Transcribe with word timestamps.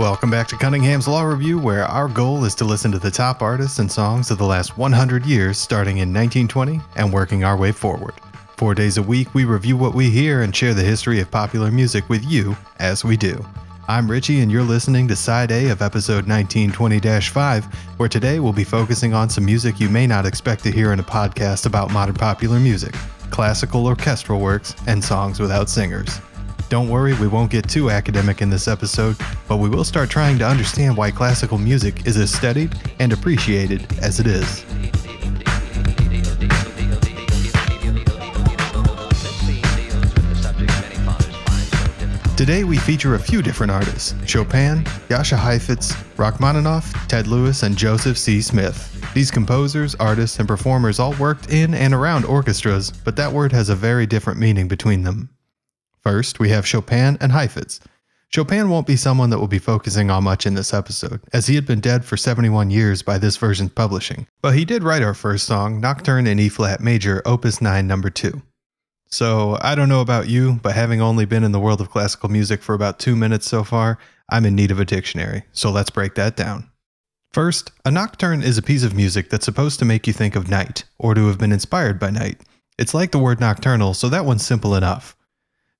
Welcome 0.00 0.30
back 0.30 0.48
to 0.48 0.56
Cunningham's 0.56 1.06
Law 1.06 1.24
Review, 1.24 1.58
where 1.58 1.84
our 1.84 2.08
goal 2.08 2.46
is 2.46 2.54
to 2.54 2.64
listen 2.64 2.90
to 2.90 2.98
the 2.98 3.10
top 3.10 3.42
artists 3.42 3.80
and 3.80 3.92
songs 3.92 4.30
of 4.30 4.38
the 4.38 4.46
last 4.46 4.78
100 4.78 5.26
years, 5.26 5.58
starting 5.58 5.98
in 5.98 6.08
1920 6.08 6.80
and 6.96 7.12
working 7.12 7.44
our 7.44 7.54
way 7.54 7.70
forward. 7.70 8.14
Four 8.56 8.74
days 8.74 8.96
a 8.96 9.02
week, 9.02 9.34
we 9.34 9.44
review 9.44 9.76
what 9.76 9.94
we 9.94 10.08
hear 10.08 10.40
and 10.40 10.56
share 10.56 10.72
the 10.72 10.82
history 10.82 11.20
of 11.20 11.30
popular 11.30 11.70
music 11.70 12.08
with 12.08 12.24
you 12.24 12.56
as 12.78 13.04
we 13.04 13.18
do. 13.18 13.44
I'm 13.88 14.10
Richie, 14.10 14.40
and 14.40 14.50
you're 14.50 14.62
listening 14.62 15.06
to 15.08 15.14
Side 15.14 15.52
A 15.52 15.68
of 15.68 15.82
episode 15.82 16.26
1920 16.26 17.20
5, 17.20 17.64
where 17.98 18.08
today 18.08 18.40
we'll 18.40 18.54
be 18.54 18.64
focusing 18.64 19.12
on 19.12 19.28
some 19.28 19.44
music 19.44 19.78
you 19.78 19.90
may 19.90 20.06
not 20.06 20.24
expect 20.24 20.62
to 20.62 20.72
hear 20.72 20.94
in 20.94 21.00
a 21.00 21.04
podcast 21.04 21.66
about 21.66 21.92
modern 21.92 22.14
popular 22.14 22.58
music 22.58 22.94
classical 23.30 23.86
orchestral 23.86 24.40
works 24.40 24.74
and 24.86 25.04
songs 25.04 25.38
without 25.38 25.68
singers. 25.68 26.20
Don't 26.70 26.88
worry, 26.88 27.14
we 27.14 27.26
won't 27.26 27.50
get 27.50 27.68
too 27.68 27.90
academic 27.90 28.40
in 28.40 28.48
this 28.48 28.68
episode, 28.68 29.16
but 29.48 29.56
we 29.56 29.68
will 29.68 29.82
start 29.82 30.08
trying 30.08 30.38
to 30.38 30.46
understand 30.46 30.96
why 30.96 31.10
classical 31.10 31.58
music 31.58 32.06
is 32.06 32.16
as 32.16 32.32
studied 32.32 32.72
and 33.00 33.12
appreciated 33.12 33.84
as 34.00 34.20
it 34.20 34.28
is. 34.28 34.64
Today 42.36 42.62
we 42.62 42.78
feature 42.78 43.16
a 43.16 43.18
few 43.18 43.42
different 43.42 43.72
artists 43.72 44.14
Chopin, 44.24 44.84
Jascha 45.08 45.36
Heifetz, 45.36 45.92
Rachmaninoff, 46.16 47.08
Ted 47.08 47.26
Lewis, 47.26 47.64
and 47.64 47.76
Joseph 47.76 48.16
C. 48.16 48.40
Smith. 48.40 48.86
These 49.12 49.32
composers, 49.32 49.96
artists, 49.96 50.38
and 50.38 50.46
performers 50.46 51.00
all 51.00 51.14
worked 51.14 51.52
in 51.52 51.74
and 51.74 51.92
around 51.92 52.24
orchestras, 52.26 52.92
but 52.92 53.16
that 53.16 53.32
word 53.32 53.50
has 53.50 53.70
a 53.70 53.74
very 53.74 54.06
different 54.06 54.38
meaning 54.38 54.68
between 54.68 55.02
them. 55.02 55.30
First, 56.02 56.38
we 56.40 56.48
have 56.48 56.66
Chopin 56.66 57.18
and 57.20 57.32
Heifetz. 57.32 57.80
Chopin 58.28 58.70
won't 58.70 58.86
be 58.86 58.96
someone 58.96 59.30
that 59.30 59.38
we'll 59.38 59.48
be 59.48 59.58
focusing 59.58 60.08
on 60.08 60.22
much 60.24 60.46
in 60.46 60.54
this 60.54 60.72
episode, 60.72 61.20
as 61.32 61.48
he 61.48 61.56
had 61.56 61.66
been 61.66 61.80
dead 61.80 62.04
for 62.04 62.16
71 62.16 62.70
years 62.70 63.02
by 63.02 63.18
this 63.18 63.36
version's 63.36 63.72
publishing, 63.72 64.26
but 64.40 64.54
he 64.54 64.64
did 64.64 64.84
write 64.84 65.02
our 65.02 65.14
first 65.14 65.46
song, 65.46 65.80
Nocturne 65.80 66.28
in 66.28 66.38
E 66.38 66.48
flat 66.48 66.80
major, 66.80 67.22
opus 67.26 67.60
9, 67.60 67.86
number 67.86 68.08
2. 68.08 68.40
So, 69.06 69.58
I 69.60 69.74
don't 69.74 69.88
know 69.88 70.00
about 70.00 70.28
you, 70.28 70.60
but 70.62 70.76
having 70.76 71.00
only 71.00 71.24
been 71.24 71.42
in 71.42 71.50
the 71.50 71.58
world 71.58 71.80
of 71.80 71.90
classical 71.90 72.28
music 72.28 72.62
for 72.62 72.74
about 72.74 73.00
two 73.00 73.16
minutes 73.16 73.48
so 73.48 73.64
far, 73.64 73.98
I'm 74.30 74.46
in 74.46 74.54
need 74.54 74.70
of 74.70 74.78
a 74.78 74.84
dictionary, 74.84 75.42
so 75.50 75.72
let's 75.72 75.90
break 75.90 76.14
that 76.14 76.36
down. 76.36 76.70
First, 77.32 77.72
a 77.84 77.90
nocturne 77.90 78.42
is 78.42 78.56
a 78.56 78.62
piece 78.62 78.84
of 78.84 78.94
music 78.94 79.28
that's 79.28 79.44
supposed 79.44 79.80
to 79.80 79.84
make 79.84 80.06
you 80.06 80.12
think 80.12 80.36
of 80.36 80.48
night, 80.48 80.84
or 80.98 81.14
to 81.14 81.26
have 81.26 81.38
been 81.38 81.52
inspired 81.52 81.98
by 81.98 82.10
night. 82.10 82.40
It's 82.78 82.94
like 82.94 83.10
the 83.10 83.18
word 83.18 83.40
nocturnal, 83.40 83.92
so 83.94 84.08
that 84.08 84.24
one's 84.24 84.46
simple 84.46 84.76
enough. 84.76 85.16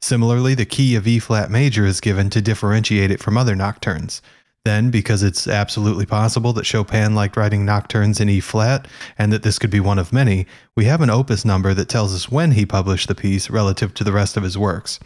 Similarly, 0.03 0.55
the 0.55 0.65
key 0.65 0.95
of 0.95 1.07
E 1.07 1.19
flat 1.19 1.51
major 1.51 1.85
is 1.85 2.01
given 2.01 2.31
to 2.31 2.41
differentiate 2.41 3.11
it 3.11 3.23
from 3.23 3.37
other 3.37 3.55
nocturnes. 3.55 4.23
Then, 4.65 4.91
because 4.91 5.23
it's 5.23 5.49
absolutely 5.49 6.05
possible 6.05 6.53
that 6.53 6.67
Chopin 6.67 7.15
liked 7.15 7.37
writing 7.37 7.65
nocturnes 7.65 8.21
in 8.21 8.29
E 8.29 8.41
flat, 8.41 8.87
and 9.17 9.33
that 9.33 9.43
this 9.43 9.59
could 9.59 9.71
be 9.71 9.81
one 9.81 9.99
of 9.99 10.13
many, 10.13 10.47
we 10.77 10.85
have 10.85 11.01
an 11.01 11.11
opus 11.11 11.45
number 11.45 11.73
that 11.73 11.89
tells 11.89 12.15
us 12.15 12.31
when 12.31 12.53
he 12.53 12.67
published 12.67 13.09
the 13.09 13.15
piece 13.15 13.49
relative 13.49 13.95
to 13.95 14.05
the 14.05 14.13
rest 14.13 14.37
of 14.37 14.43
his 14.43 14.59
works. 14.59 15.01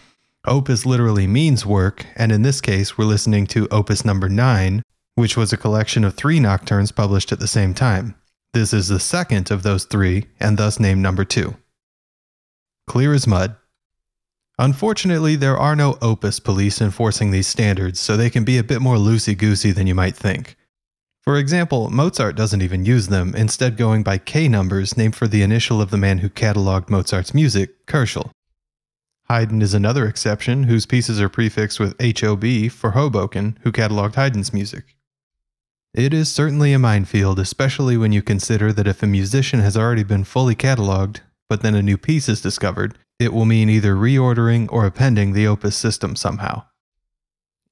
Opus 0.46 0.84
literally 0.84 1.26
means 1.26 1.64
work, 1.64 2.04
and 2.16 2.32
in 2.32 2.42
this 2.42 2.60
case, 2.60 2.98
we're 2.98 3.04
listening 3.04 3.46
to 3.48 3.68
opus 3.70 4.04
number 4.04 4.28
9, 4.28 4.82
which 5.14 5.36
was 5.36 5.52
a 5.52 5.56
collection 5.56 6.04
of 6.04 6.14
three 6.14 6.40
nocturnes 6.40 6.92
published 6.92 7.30
at 7.32 7.38
the 7.38 7.46
same 7.46 7.74
time. 7.74 8.14
This 8.52 8.72
is 8.72 8.88
the 8.88 9.00
second 9.00 9.50
of 9.50 9.62
those 9.62 9.84
three, 9.84 10.26
and 10.40 10.58
thus 10.58 10.78
named 10.78 11.00
number 11.00 11.24
2. 11.24 11.54
Clear 12.86 13.14
as 13.14 13.26
mud. 13.26 13.56
Unfortunately, 14.58 15.34
there 15.34 15.58
are 15.58 15.74
no 15.74 15.98
opus 16.00 16.38
police 16.38 16.80
enforcing 16.80 17.30
these 17.30 17.46
standards, 17.46 17.98
so 17.98 18.16
they 18.16 18.30
can 18.30 18.44
be 18.44 18.56
a 18.56 18.62
bit 18.62 18.80
more 18.80 18.96
loosey 18.96 19.36
goosey 19.36 19.72
than 19.72 19.86
you 19.86 19.94
might 19.94 20.14
think. 20.16 20.56
For 21.22 21.38
example, 21.38 21.90
Mozart 21.90 22.36
doesn't 22.36 22.62
even 22.62 22.84
use 22.84 23.08
them, 23.08 23.34
instead, 23.34 23.76
going 23.76 24.02
by 24.02 24.18
K 24.18 24.46
numbers 24.46 24.96
named 24.96 25.16
for 25.16 25.26
the 25.26 25.42
initial 25.42 25.80
of 25.80 25.90
the 25.90 25.96
man 25.96 26.18
who 26.18 26.28
catalogued 26.28 26.90
Mozart's 26.90 27.34
music, 27.34 27.86
Köchel. 27.86 28.30
Haydn 29.28 29.62
is 29.62 29.74
another 29.74 30.06
exception, 30.06 30.64
whose 30.64 30.86
pieces 30.86 31.20
are 31.20 31.30
prefixed 31.30 31.80
with 31.80 31.98
HOB 31.98 32.70
for 32.70 32.90
Hoboken, 32.90 33.58
who 33.62 33.72
catalogued 33.72 34.16
Haydn's 34.16 34.52
music. 34.52 34.94
It 35.94 36.12
is 36.12 36.30
certainly 36.30 36.72
a 36.72 36.78
minefield, 36.78 37.38
especially 37.38 37.96
when 37.96 38.12
you 38.12 38.20
consider 38.20 38.72
that 38.72 38.86
if 38.86 39.02
a 39.02 39.06
musician 39.06 39.60
has 39.60 39.76
already 39.76 40.04
been 40.04 40.24
fully 40.24 40.54
catalogued, 40.54 41.22
but 41.48 41.62
then 41.62 41.74
a 41.74 41.82
new 41.82 41.96
piece 41.96 42.28
is 42.28 42.42
discovered, 42.42 42.98
it 43.18 43.32
will 43.32 43.44
mean 43.44 43.70
either 43.70 43.94
reordering 43.94 44.68
or 44.70 44.86
appending 44.86 45.32
the 45.32 45.46
opus 45.46 45.76
system 45.76 46.16
somehow. 46.16 46.64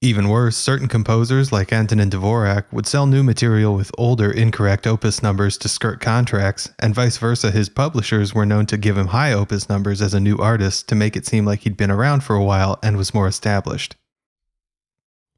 Even 0.04 0.28
worse, 0.28 0.56
certain 0.56 0.88
composers 0.88 1.52
like 1.52 1.72
Antonin 1.72 2.10
Dvorak 2.10 2.64
would 2.72 2.88
sell 2.88 3.06
new 3.06 3.22
material 3.22 3.76
with 3.76 3.92
older 3.96 4.32
incorrect 4.32 4.84
opus 4.84 5.22
numbers 5.22 5.56
to 5.58 5.68
skirt 5.68 6.00
contracts, 6.00 6.68
and 6.80 6.92
vice 6.92 7.18
versa, 7.18 7.52
his 7.52 7.68
publishers 7.68 8.34
were 8.34 8.44
known 8.44 8.66
to 8.66 8.76
give 8.76 8.98
him 8.98 9.08
high 9.08 9.32
opus 9.32 9.68
numbers 9.68 10.02
as 10.02 10.12
a 10.12 10.18
new 10.18 10.36
artist 10.38 10.88
to 10.88 10.96
make 10.96 11.16
it 11.16 11.24
seem 11.24 11.44
like 11.44 11.60
he'd 11.60 11.76
been 11.76 11.90
around 11.90 12.24
for 12.24 12.34
a 12.34 12.42
while 12.42 12.80
and 12.82 12.96
was 12.96 13.14
more 13.14 13.28
established. 13.28 13.94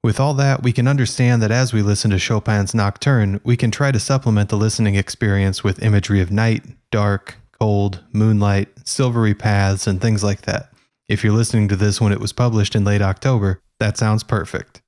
With 0.03 0.19
all 0.19 0.33
that, 0.35 0.63
we 0.63 0.73
can 0.73 0.89
understand 0.89 1.43
that 1.43 1.51
as 1.51 1.75
we 1.75 1.83
listen 1.83 2.11
to 2.13 2.19
Chopin's 2.19 2.75
Nocturne, 2.75 3.43
we 3.45 3.59
can 3.59 3.71
try 3.71 3.93
to 3.93 4.01
supplement 4.01 4.49
the 4.49 4.57
listening 4.57 4.95
experience 4.95 5.63
with 5.63 5.83
imagery 5.83 6.23
of 6.23 6.31
night, 6.31 6.65
dark, 6.91 7.37
cold, 7.65 8.05
moonlight, 8.13 8.69
silvery 8.85 9.33
paths, 9.33 9.87
and 9.87 9.99
things 9.99 10.23
like 10.23 10.43
that. 10.43 10.71
If 11.09 11.25
you're 11.25 11.33
listening 11.33 11.67
to 11.69 11.77
this 11.77 11.99
when 11.99 12.13
it 12.13 12.21
was 12.21 12.31
published 12.31 12.77
in 12.77 12.85
late 12.85 13.01
October, 13.01 13.63
that 13.81 13.97
sounds 13.97 14.23
perfect. 14.23 14.83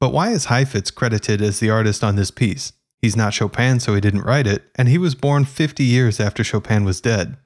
But 0.00 0.12
why 0.12 0.28
is 0.32 0.44
Heifetz 0.44 0.90
credited 0.90 1.40
as 1.40 1.60
the 1.60 1.70
artist 1.70 2.04
on 2.04 2.16
this 2.16 2.30
piece? 2.30 2.74
He's 3.00 3.16
not 3.16 3.32
Chopin, 3.32 3.80
so 3.80 3.94
he 3.94 4.02
didn't 4.02 4.20
write 4.20 4.46
it, 4.46 4.64
and 4.74 4.86
he 4.86 4.98
was 4.98 5.14
born 5.14 5.46
50 5.46 5.82
years 5.82 6.20
after 6.20 6.44
Chopin 6.44 6.84
was 6.84 7.00
dead. 7.00 7.38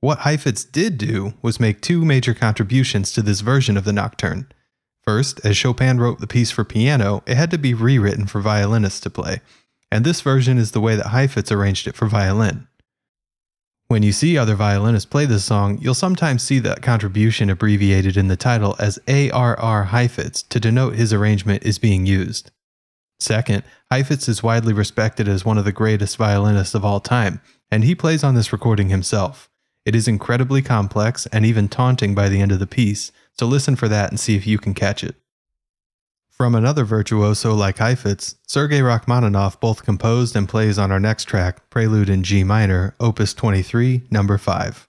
What 0.00 0.20
Heifetz 0.20 0.64
did 0.64 0.96
do 0.96 1.34
was 1.42 1.60
make 1.60 1.82
two 1.82 2.02
major 2.02 2.32
contributions 2.32 3.12
to 3.12 3.20
this 3.20 3.42
version 3.42 3.76
of 3.76 3.84
the 3.84 3.92
Nocturne. 3.92 4.50
First, 5.04 5.44
as 5.44 5.58
Chopin 5.58 6.00
wrote 6.00 6.20
the 6.20 6.26
piece 6.26 6.50
for 6.50 6.64
piano, 6.64 7.22
it 7.26 7.36
had 7.36 7.50
to 7.50 7.58
be 7.58 7.74
rewritten 7.74 8.26
for 8.26 8.40
violinists 8.40 9.00
to 9.00 9.10
play, 9.10 9.42
and 9.92 10.06
this 10.06 10.22
version 10.22 10.56
is 10.56 10.70
the 10.70 10.80
way 10.80 10.96
that 10.96 11.08
Heifetz 11.08 11.52
arranged 11.52 11.86
it 11.86 11.96
for 11.96 12.06
violin. 12.06 12.66
When 13.90 14.04
you 14.04 14.12
see 14.12 14.38
other 14.38 14.54
violinists 14.54 15.10
play 15.10 15.26
this 15.26 15.44
song, 15.44 15.78
you'll 15.80 15.94
sometimes 15.94 16.44
see 16.44 16.60
that 16.60 16.80
contribution 16.80 17.50
abbreviated 17.50 18.16
in 18.16 18.28
the 18.28 18.36
title 18.36 18.76
as 18.78 19.00
ARR 19.08 19.86
Heifetz 19.86 20.44
to 20.44 20.60
denote 20.60 20.94
his 20.94 21.12
arrangement 21.12 21.64
is 21.64 21.80
being 21.80 22.06
used. 22.06 22.52
Second, 23.18 23.64
Heifetz 23.90 24.28
is 24.28 24.44
widely 24.44 24.72
respected 24.72 25.26
as 25.26 25.44
one 25.44 25.58
of 25.58 25.64
the 25.64 25.72
greatest 25.72 26.16
violinists 26.16 26.76
of 26.76 26.84
all 26.84 27.00
time, 27.00 27.40
and 27.68 27.82
he 27.82 27.96
plays 27.96 28.22
on 28.22 28.36
this 28.36 28.52
recording 28.52 28.90
himself. 28.90 29.50
It 29.84 29.96
is 29.96 30.06
incredibly 30.06 30.62
complex 30.62 31.26
and 31.32 31.44
even 31.44 31.68
taunting 31.68 32.14
by 32.14 32.28
the 32.28 32.40
end 32.40 32.52
of 32.52 32.60
the 32.60 32.68
piece, 32.68 33.10
so 33.32 33.44
listen 33.44 33.74
for 33.74 33.88
that 33.88 34.10
and 34.10 34.20
see 34.20 34.36
if 34.36 34.46
you 34.46 34.58
can 34.58 34.72
catch 34.72 35.02
it. 35.02 35.16
From 36.40 36.54
another 36.54 36.84
virtuoso 36.86 37.52
like 37.52 37.76
Heifetz, 37.76 38.36
Sergei 38.46 38.80
Rachmaninoff 38.80 39.60
both 39.60 39.84
composed 39.84 40.34
and 40.34 40.48
plays 40.48 40.78
on 40.78 40.90
our 40.90 40.98
next 40.98 41.26
track, 41.26 41.68
Prelude 41.68 42.08
in 42.08 42.22
G 42.22 42.44
minor, 42.44 42.94
opus 42.98 43.34
23, 43.34 44.04
number 44.10 44.38
5. 44.38 44.88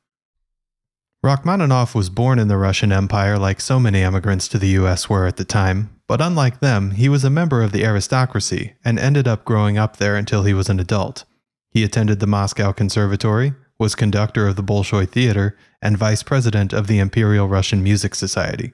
Rachmaninoff 1.22 1.94
was 1.94 2.10
born 2.10 2.40
in 2.40 2.48
the 2.48 2.56
Russian 2.56 2.94
Empire 2.94 3.38
like 3.38 3.60
so 3.60 3.82
many 3.82 4.00
immigrants 4.00 4.48
to 4.48 4.58
the 4.58 4.70
US 4.80 5.10
were 5.10 5.28
at 5.28 5.36
the 5.36 5.44
time, 5.44 5.94
but 6.08 6.22
unlike 6.22 6.62
them, 6.62 6.92
he 6.92 7.10
was 7.10 7.26
a 7.26 7.30
member 7.30 7.62
of 7.62 7.74
the 7.74 7.84
aristocracy 7.84 8.76
and 8.86 8.98
ended 8.98 9.28
up 9.28 9.44
growing 9.44 9.78
up 9.78 9.98
there 9.98 10.16
until 10.16 10.44
he 10.44 10.54
was 10.54 10.70
an 10.70 10.80
adult. 10.80 11.26
He 11.70 11.84
attended 11.84 12.22
the 12.22 12.28
Moscow 12.28 12.72
Conservatory, 12.72 13.56
was 13.78 13.94
conductor 13.94 14.48
of 14.48 14.56
the 14.56 14.64
Bolshoi 14.64 15.10
Theater, 15.10 15.58
and 15.82 15.98
vice 15.98 16.24
president 16.24 16.72
of 16.72 16.88
the 16.88 17.00
Imperial 17.00 17.50
Russian 17.50 17.84
Music 17.84 18.16
Society. 18.16 18.72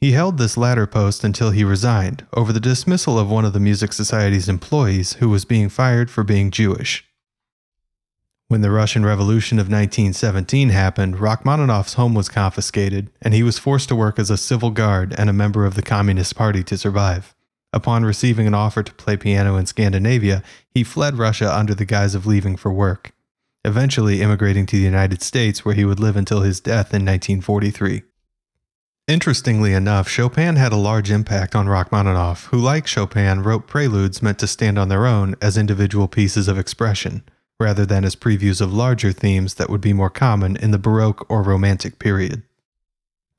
He 0.00 0.12
held 0.12 0.36
this 0.36 0.58
latter 0.58 0.86
post 0.86 1.24
until 1.24 1.50
he 1.50 1.64
resigned 1.64 2.26
over 2.34 2.52
the 2.52 2.60
dismissal 2.60 3.18
of 3.18 3.30
one 3.30 3.46
of 3.46 3.54
the 3.54 3.60
Music 3.60 3.92
Society's 3.94 4.48
employees 4.48 5.14
who 5.14 5.30
was 5.30 5.46
being 5.46 5.70
fired 5.70 6.10
for 6.10 6.22
being 6.22 6.50
Jewish. 6.50 7.04
When 8.48 8.60
the 8.60 8.70
Russian 8.70 9.04
Revolution 9.04 9.58
of 9.58 9.66
1917 9.66 10.68
happened, 10.68 11.18
Rachmaninoff's 11.18 11.94
home 11.94 12.14
was 12.14 12.28
confiscated, 12.28 13.10
and 13.20 13.34
he 13.34 13.42
was 13.42 13.58
forced 13.58 13.88
to 13.88 13.96
work 13.96 14.18
as 14.18 14.30
a 14.30 14.36
civil 14.36 14.70
guard 14.70 15.14
and 15.18 15.28
a 15.28 15.32
member 15.32 15.64
of 15.64 15.74
the 15.74 15.82
Communist 15.82 16.36
Party 16.36 16.62
to 16.64 16.78
survive. 16.78 17.34
Upon 17.72 18.04
receiving 18.04 18.46
an 18.46 18.54
offer 18.54 18.82
to 18.82 18.94
play 18.94 19.16
piano 19.16 19.56
in 19.56 19.66
Scandinavia, 19.66 20.42
he 20.70 20.84
fled 20.84 21.18
Russia 21.18 21.52
under 21.52 21.74
the 21.74 21.84
guise 21.84 22.14
of 22.14 22.26
leaving 22.26 22.56
for 22.56 22.72
work, 22.72 23.12
eventually 23.64 24.22
immigrating 24.22 24.66
to 24.66 24.76
the 24.76 24.82
United 24.82 25.22
States 25.22 25.64
where 25.64 25.74
he 25.74 25.84
would 25.84 25.98
live 25.98 26.16
until 26.16 26.42
his 26.42 26.60
death 26.60 26.94
in 26.94 27.04
1943. 27.04 28.02
Interestingly 29.08 29.72
enough, 29.72 30.08
Chopin 30.08 30.56
had 30.56 30.72
a 30.72 30.76
large 30.76 31.12
impact 31.12 31.54
on 31.54 31.68
Rachmaninoff, 31.68 32.46
who, 32.46 32.58
like 32.58 32.88
Chopin, 32.88 33.40
wrote 33.44 33.68
preludes 33.68 34.20
meant 34.20 34.40
to 34.40 34.48
stand 34.48 34.80
on 34.80 34.88
their 34.88 35.06
own 35.06 35.36
as 35.40 35.56
individual 35.56 36.08
pieces 36.08 36.48
of 36.48 36.58
expression, 36.58 37.22
rather 37.60 37.86
than 37.86 38.04
as 38.04 38.16
previews 38.16 38.60
of 38.60 38.72
larger 38.72 39.12
themes 39.12 39.54
that 39.54 39.70
would 39.70 39.80
be 39.80 39.92
more 39.92 40.10
common 40.10 40.56
in 40.56 40.72
the 40.72 40.78
Baroque 40.78 41.24
or 41.30 41.44
Romantic 41.44 42.00
period. 42.00 42.42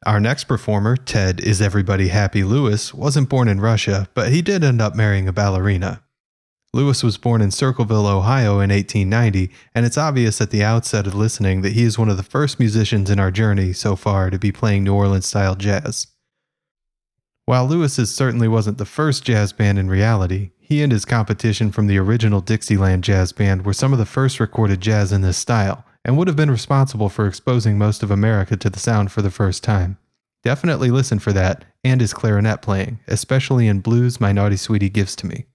Our 0.06 0.22
next 0.22 0.46
performer, 0.46 0.96
Ted 0.96 1.42
Is 1.42 1.62
Everybody 1.62 2.08
Happy 2.08 2.46
Lewis, 2.46 2.94
wasn't 2.94 3.28
born 3.28 3.50
in 3.50 3.60
Russia, 3.60 4.08
but 4.14 4.32
he 4.32 4.42
did 4.42 4.64
end 4.64 4.82
up 4.82 4.96
marrying 4.96 5.28
a 5.28 5.34
ballerina. 5.34 6.02
Lewis 6.74 7.02
was 7.02 7.18
born 7.18 7.42
in 7.42 7.50
Circleville, 7.50 8.06
Ohio 8.06 8.60
in 8.60 8.70
1890, 8.70 9.50
and 9.74 9.86
it's 9.86 9.98
obvious 9.98 10.42
at 10.42 10.52
the 10.52 10.64
outset 10.64 11.08
of 11.08 11.16
listening 11.16 11.62
that 11.62 11.74
he 11.74 11.84
is 11.84 11.98
one 11.98 12.10
of 12.10 12.18
the 12.18 12.24
first 12.24 12.60
musicians 12.60 13.10
in 13.10 13.20
our 13.20 13.32
journey 13.32 13.74
so 13.74 13.96
far 13.96 14.30
to 14.30 14.38
be 14.38 14.52
playing 14.52 14.84
New 14.84 14.94
Orleans 14.94 15.26
style 15.26 15.56
jazz. 15.56 16.08
While 17.46 17.68
Lewis's 17.68 18.14
certainly 18.14 18.50
wasn't 18.50 18.78
the 18.78 18.86
first 18.86 19.24
jazz 19.24 19.54
band 19.54 19.80
in 19.80 19.90
reality, 19.90 20.52
he 20.60 20.84
and 20.84 20.92
his 20.92 21.06
competition 21.06 21.72
from 21.72 21.88
the 21.88 21.98
original 21.98 22.42
Dixieland 22.42 23.06
Jazz 23.06 23.32
Band 23.32 23.66
were 23.66 23.72
some 23.72 23.94
of 23.94 24.00
the 24.00 24.06
first 24.06 24.38
recorded 24.38 24.82
jazz 24.82 25.14
in 25.14 25.22
this 25.22 25.38
style, 25.38 25.86
and 26.04 26.18
would 26.18 26.28
have 26.28 26.36
been 26.36 26.52
responsible 26.52 27.08
for 27.08 27.26
exposing 27.26 27.78
most 27.78 28.04
of 28.04 28.12
America 28.12 28.58
to 28.58 28.70
the 28.70 28.80
sound 28.80 29.14
for 29.14 29.22
the 29.22 29.32
first 29.32 29.64
time. 29.64 29.98
Definitely 30.44 30.92
listen 30.92 31.20
for 31.20 31.32
that, 31.32 31.64
and 31.86 32.02
his 32.02 32.14
clarinet 32.14 32.62
playing, 32.62 33.00
especially 33.08 33.68
in 33.68 33.80
Blues 33.80 34.20
My 34.20 34.34
Naughty 34.34 34.58
Sweetie 34.58 34.90
Gives 34.90 35.16
to 35.16 35.26
Me. 35.26 35.46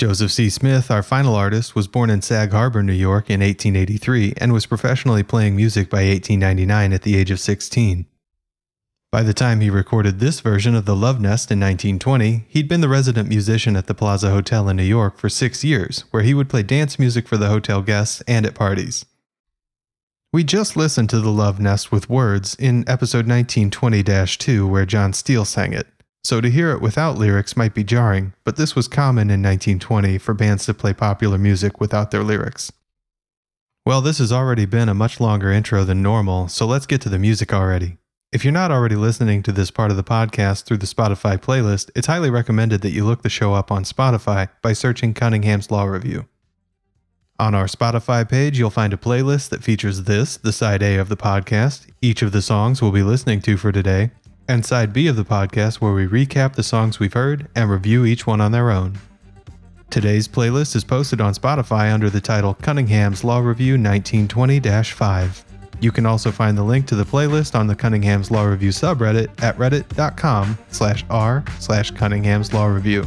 Joseph 0.00 0.32
C. 0.32 0.48
Smith, 0.48 0.90
our 0.90 1.02
final 1.02 1.34
artist, 1.34 1.74
was 1.74 1.86
born 1.86 2.08
in 2.08 2.22
Sag 2.22 2.52
Harbor, 2.52 2.82
New 2.82 2.94
York 2.94 3.28
in 3.28 3.40
1883 3.40 4.32
and 4.38 4.50
was 4.50 4.64
professionally 4.64 5.22
playing 5.22 5.54
music 5.54 5.90
by 5.90 5.98
1899 5.98 6.94
at 6.94 7.02
the 7.02 7.16
age 7.18 7.30
of 7.30 7.38
16. 7.38 8.06
By 9.12 9.22
the 9.22 9.34
time 9.34 9.60
he 9.60 9.68
recorded 9.68 10.18
this 10.18 10.40
version 10.40 10.74
of 10.74 10.86
The 10.86 10.96
Love 10.96 11.20
Nest 11.20 11.50
in 11.50 11.60
1920, 11.60 12.46
he'd 12.48 12.66
been 12.66 12.80
the 12.80 12.88
resident 12.88 13.28
musician 13.28 13.76
at 13.76 13.88
the 13.88 13.94
Plaza 13.94 14.30
Hotel 14.30 14.70
in 14.70 14.78
New 14.78 14.84
York 14.84 15.18
for 15.18 15.28
six 15.28 15.62
years, 15.62 16.06
where 16.10 16.22
he 16.22 16.32
would 16.32 16.48
play 16.48 16.62
dance 16.62 16.98
music 16.98 17.28
for 17.28 17.36
the 17.36 17.50
hotel 17.50 17.82
guests 17.82 18.22
and 18.26 18.46
at 18.46 18.54
parties. 18.54 19.04
We 20.32 20.44
just 20.44 20.78
listened 20.78 21.10
to 21.10 21.20
The 21.20 21.28
Love 21.28 21.60
Nest 21.60 21.92
with 21.92 22.08
words 22.08 22.54
in 22.54 22.88
episode 22.88 23.28
1920 23.28 24.02
2, 24.38 24.66
where 24.66 24.86
John 24.86 25.12
Steele 25.12 25.44
sang 25.44 25.74
it. 25.74 25.88
So 26.22 26.40
to 26.40 26.50
hear 26.50 26.70
it 26.72 26.82
without 26.82 27.16
lyrics 27.16 27.56
might 27.56 27.74
be 27.74 27.82
jarring, 27.82 28.34
but 28.44 28.56
this 28.56 28.76
was 28.76 28.88
common 28.88 29.30
in 29.30 29.42
1920 29.42 30.18
for 30.18 30.34
bands 30.34 30.66
to 30.66 30.74
play 30.74 30.92
popular 30.92 31.38
music 31.38 31.80
without 31.80 32.10
their 32.10 32.22
lyrics. 32.22 32.70
Well, 33.86 34.02
this 34.02 34.18
has 34.18 34.30
already 34.30 34.66
been 34.66 34.90
a 34.90 34.94
much 34.94 35.18
longer 35.18 35.50
intro 35.50 35.84
than 35.84 36.02
normal, 36.02 36.48
so 36.48 36.66
let's 36.66 36.86
get 36.86 37.00
to 37.02 37.08
the 37.08 37.18
music 37.18 37.52
already. 37.54 37.96
If 38.32 38.44
you're 38.44 38.52
not 38.52 38.70
already 38.70 38.94
listening 38.94 39.42
to 39.44 39.52
this 39.52 39.70
part 39.70 39.90
of 39.90 39.96
the 39.96 40.04
podcast 40.04 40.64
through 40.64 40.76
the 40.76 40.86
Spotify 40.86 41.38
playlist, 41.38 41.90
it's 41.96 42.06
highly 42.06 42.30
recommended 42.30 42.82
that 42.82 42.92
you 42.92 43.04
look 43.04 43.22
the 43.22 43.30
show 43.30 43.54
up 43.54 43.72
on 43.72 43.82
Spotify 43.82 44.50
by 44.62 44.74
searching 44.74 45.14
Cunningham's 45.14 45.70
Law 45.70 45.84
Review. 45.84 46.28
On 47.40 47.54
our 47.54 47.64
Spotify 47.64 48.28
page, 48.28 48.58
you'll 48.58 48.68
find 48.68 48.92
a 48.92 48.98
playlist 48.98 49.48
that 49.48 49.64
features 49.64 50.04
this, 50.04 50.36
the 50.36 50.52
side 50.52 50.82
A 50.82 50.96
of 50.96 51.08
the 51.08 51.16
podcast, 51.16 51.86
each 52.02 52.20
of 52.20 52.32
the 52.32 52.42
songs 52.42 52.82
we'll 52.82 52.92
be 52.92 53.02
listening 53.02 53.40
to 53.40 53.56
for 53.56 53.72
today, 53.72 54.10
and 54.48 54.64
side 54.64 54.92
B 54.92 55.06
of 55.06 55.16
the 55.16 55.24
podcast 55.24 55.76
where 55.76 55.92
we 55.92 56.06
recap 56.06 56.54
the 56.54 56.62
songs 56.62 56.98
we've 56.98 57.12
heard 57.12 57.48
and 57.54 57.70
review 57.70 58.04
each 58.04 58.26
one 58.26 58.40
on 58.40 58.52
their 58.52 58.70
own. 58.70 58.98
Today's 59.90 60.28
playlist 60.28 60.76
is 60.76 60.84
posted 60.84 61.20
on 61.20 61.34
Spotify 61.34 61.92
under 61.92 62.10
the 62.10 62.20
title 62.20 62.54
Cunningham's 62.54 63.24
Law 63.24 63.40
Review 63.40 63.72
1920 63.72 64.60
5. 64.60 65.44
You 65.80 65.90
can 65.90 66.06
also 66.06 66.30
find 66.30 66.56
the 66.56 66.62
link 66.62 66.86
to 66.88 66.94
the 66.94 67.04
playlist 67.04 67.58
on 67.58 67.66
the 67.66 67.74
Cunningham's 67.74 68.30
Law 68.30 68.44
Review 68.44 68.70
subreddit 68.70 69.42
at 69.42 69.56
reddit.com 69.56 70.58
slash 70.70 71.04
r 71.10 71.42
slash 71.58 71.90
Cunningham's 71.90 72.52
Law 72.52 72.66
Review. 72.66 73.04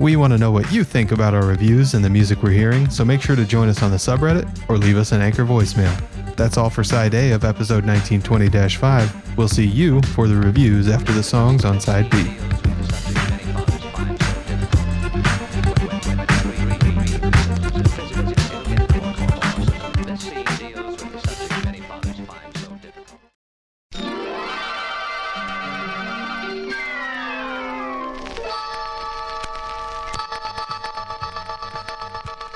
We 0.00 0.16
want 0.16 0.32
to 0.32 0.38
know 0.38 0.50
what 0.50 0.72
you 0.72 0.82
think 0.82 1.12
about 1.12 1.34
our 1.34 1.46
reviews 1.46 1.94
and 1.94 2.04
the 2.04 2.10
music 2.10 2.42
we're 2.42 2.50
hearing, 2.50 2.90
so 2.90 3.04
make 3.04 3.22
sure 3.22 3.36
to 3.36 3.44
join 3.44 3.68
us 3.68 3.82
on 3.82 3.92
the 3.92 3.96
subreddit 3.96 4.68
or 4.68 4.76
leave 4.76 4.96
us 4.96 5.12
an 5.12 5.20
anchor 5.20 5.44
voicemail. 5.44 5.94
That's 6.36 6.56
all 6.56 6.70
for 6.70 6.82
side 6.82 7.14
A 7.14 7.30
of 7.30 7.44
episode 7.44 7.86
1920 7.86 8.48
5. 8.76 9.23
We'll 9.36 9.48
see 9.48 9.66
you 9.66 10.00
for 10.02 10.28
the 10.28 10.36
reviews 10.36 10.88
after 10.88 11.12
the 11.12 11.22
songs 11.22 11.64
on 11.64 11.80
side 11.80 12.08
B. 12.08 12.36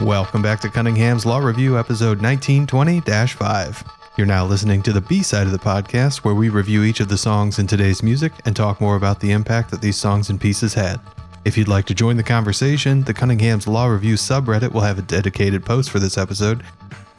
Welcome 0.00 0.42
back 0.42 0.60
to 0.60 0.70
Cunningham's 0.70 1.26
Law 1.26 1.38
Review, 1.38 1.76
episode 1.76 2.22
1920 2.22 3.00
5. 3.00 3.97
You're 4.18 4.26
now 4.26 4.44
listening 4.44 4.82
to 4.82 4.92
the 4.92 5.00
B 5.00 5.22
side 5.22 5.46
of 5.46 5.52
the 5.52 5.58
podcast, 5.58 6.24
where 6.24 6.34
we 6.34 6.48
review 6.48 6.82
each 6.82 6.98
of 6.98 7.08
the 7.08 7.16
songs 7.16 7.60
in 7.60 7.68
today's 7.68 8.02
music 8.02 8.32
and 8.46 8.56
talk 8.56 8.80
more 8.80 8.96
about 8.96 9.20
the 9.20 9.30
impact 9.30 9.70
that 9.70 9.80
these 9.80 9.96
songs 9.96 10.28
and 10.28 10.40
pieces 10.40 10.74
had. 10.74 10.98
If 11.44 11.56
you'd 11.56 11.68
like 11.68 11.84
to 11.84 11.94
join 11.94 12.16
the 12.16 12.24
conversation, 12.24 13.04
the 13.04 13.14
Cunningham's 13.14 13.68
Law 13.68 13.86
Review 13.86 14.14
subreddit 14.14 14.72
will 14.72 14.80
have 14.80 14.98
a 14.98 15.02
dedicated 15.02 15.64
post 15.64 15.90
for 15.90 16.00
this 16.00 16.18
episode 16.18 16.64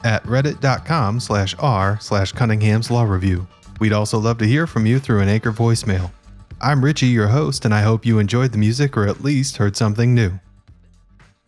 at 0.04 0.22
reddit.com 0.26 1.22
slash 1.22 1.56
r 1.60 1.98
slash 2.02 2.34
Cunningham's 2.34 2.92
Law 2.92 3.04
Review. 3.04 3.48
We'd 3.80 3.94
also 3.94 4.20
love 4.20 4.38
to 4.40 4.46
hear 4.46 4.68
from 4.68 4.86
you 4.86 5.00
through 5.00 5.22
an 5.22 5.30
anchor 5.30 5.54
voicemail. 5.54 6.12
I'm 6.60 6.84
Richie, 6.84 7.08
your 7.08 7.30
host, 7.30 7.64
and 7.64 7.74
I 7.74 7.82
hope 7.82 8.06
you 8.06 8.20
enjoyed 8.20 8.52
the 8.52 8.58
music 8.58 8.98
or 8.98 9.08
at 9.08 9.24
least 9.24 9.56
heard 9.56 9.78
something 9.78 10.14
new. 10.14 10.38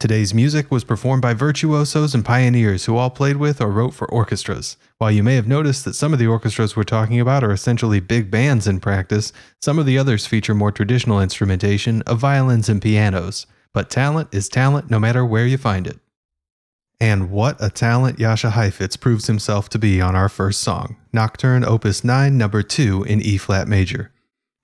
Today's 0.01 0.33
music 0.33 0.71
was 0.71 0.83
performed 0.83 1.21
by 1.21 1.35
virtuosos 1.35 2.15
and 2.15 2.25
pioneers 2.25 2.85
who 2.85 2.97
all 2.97 3.11
played 3.11 3.37
with 3.37 3.61
or 3.61 3.69
wrote 3.69 3.93
for 3.93 4.09
orchestras. 4.09 4.75
While 4.97 5.11
you 5.11 5.21
may 5.21 5.35
have 5.35 5.47
noticed 5.47 5.85
that 5.85 5.93
some 5.93 6.11
of 6.11 6.17
the 6.17 6.25
orchestras 6.25 6.75
we're 6.75 6.85
talking 6.85 7.19
about 7.19 7.43
are 7.43 7.51
essentially 7.51 7.99
big 7.99 8.31
bands 8.31 8.65
in 8.65 8.79
practice, 8.79 9.31
some 9.61 9.77
of 9.77 9.85
the 9.85 9.99
others 9.99 10.25
feature 10.25 10.55
more 10.55 10.71
traditional 10.71 11.21
instrumentation 11.21 12.01
of 12.07 12.17
violins 12.17 12.67
and 12.67 12.81
pianos. 12.81 13.45
But 13.75 13.91
talent 13.91 14.29
is 14.31 14.49
talent 14.49 14.89
no 14.89 14.97
matter 14.97 15.23
where 15.23 15.45
you 15.45 15.59
find 15.59 15.85
it. 15.85 15.99
And 16.99 17.29
what 17.29 17.63
a 17.63 17.69
talent 17.69 18.17
Jascha 18.17 18.53
Heifetz 18.53 18.95
proves 18.97 19.27
himself 19.27 19.69
to 19.69 19.77
be 19.77 20.01
on 20.01 20.15
our 20.15 20.29
first 20.29 20.61
song, 20.61 20.95
Nocturne 21.13 21.63
Opus 21.63 22.03
9, 22.03 22.35
number 22.35 22.63
2 22.63 23.03
in 23.03 23.21
E 23.21 23.37
flat 23.37 23.67
major. 23.67 24.11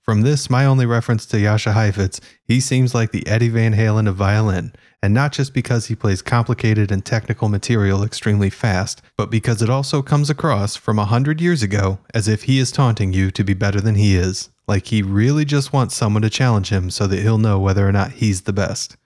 From 0.02 0.22
this, 0.22 0.50
my 0.50 0.66
only 0.66 0.86
reference 0.86 1.26
to 1.26 1.38
Jascha 1.38 1.74
Heifetz, 1.74 2.22
he 2.46 2.62
seems 2.62 2.96
like 2.96 3.12
the 3.12 3.28
Eddie 3.28 3.50
Van 3.50 3.74
Halen 3.76 4.08
of 4.08 4.16
violin, 4.16 4.74
and 5.02 5.14
not 5.14 5.32
just 5.32 5.54
because 5.54 5.88
he 5.88 5.96
plays 5.96 6.22
complicated 6.22 6.92
and 6.92 7.06
technical 7.06 7.50
material 7.50 8.04
extremely 8.04 8.50
fast, 8.50 9.02
but 9.16 9.30
because 9.30 9.62
it 9.62 9.70
also 9.70 10.02
comes 10.02 10.30
across 10.30 10.76
from 10.76 10.98
a 10.98 11.06
hundred 11.06 11.40
years 11.40 11.62
ago 11.62 12.00
as 12.14 12.28
if 12.28 12.44
he 12.44 12.60
is 12.60 12.72
taunting 12.72 13.14
you 13.14 13.30
to 13.32 13.44
be 13.44 13.54
better 13.54 13.80
than 13.80 13.96
he 13.96 14.16
is, 14.16 14.50
like 14.68 14.88
he 14.88 15.02
really 15.02 15.46
just 15.46 15.72
wants 15.72 15.96
someone 15.96 16.24
to 16.24 16.30
challenge 16.30 16.70
him 16.70 16.90
so 16.90 17.08
that 17.08 17.20
he'll 17.20 17.38
know 17.38 17.60
whether 17.60 17.88
or 17.88 17.92
not 17.92 18.14
he's 18.14 18.42
the 18.42 18.54
best. 18.54 18.98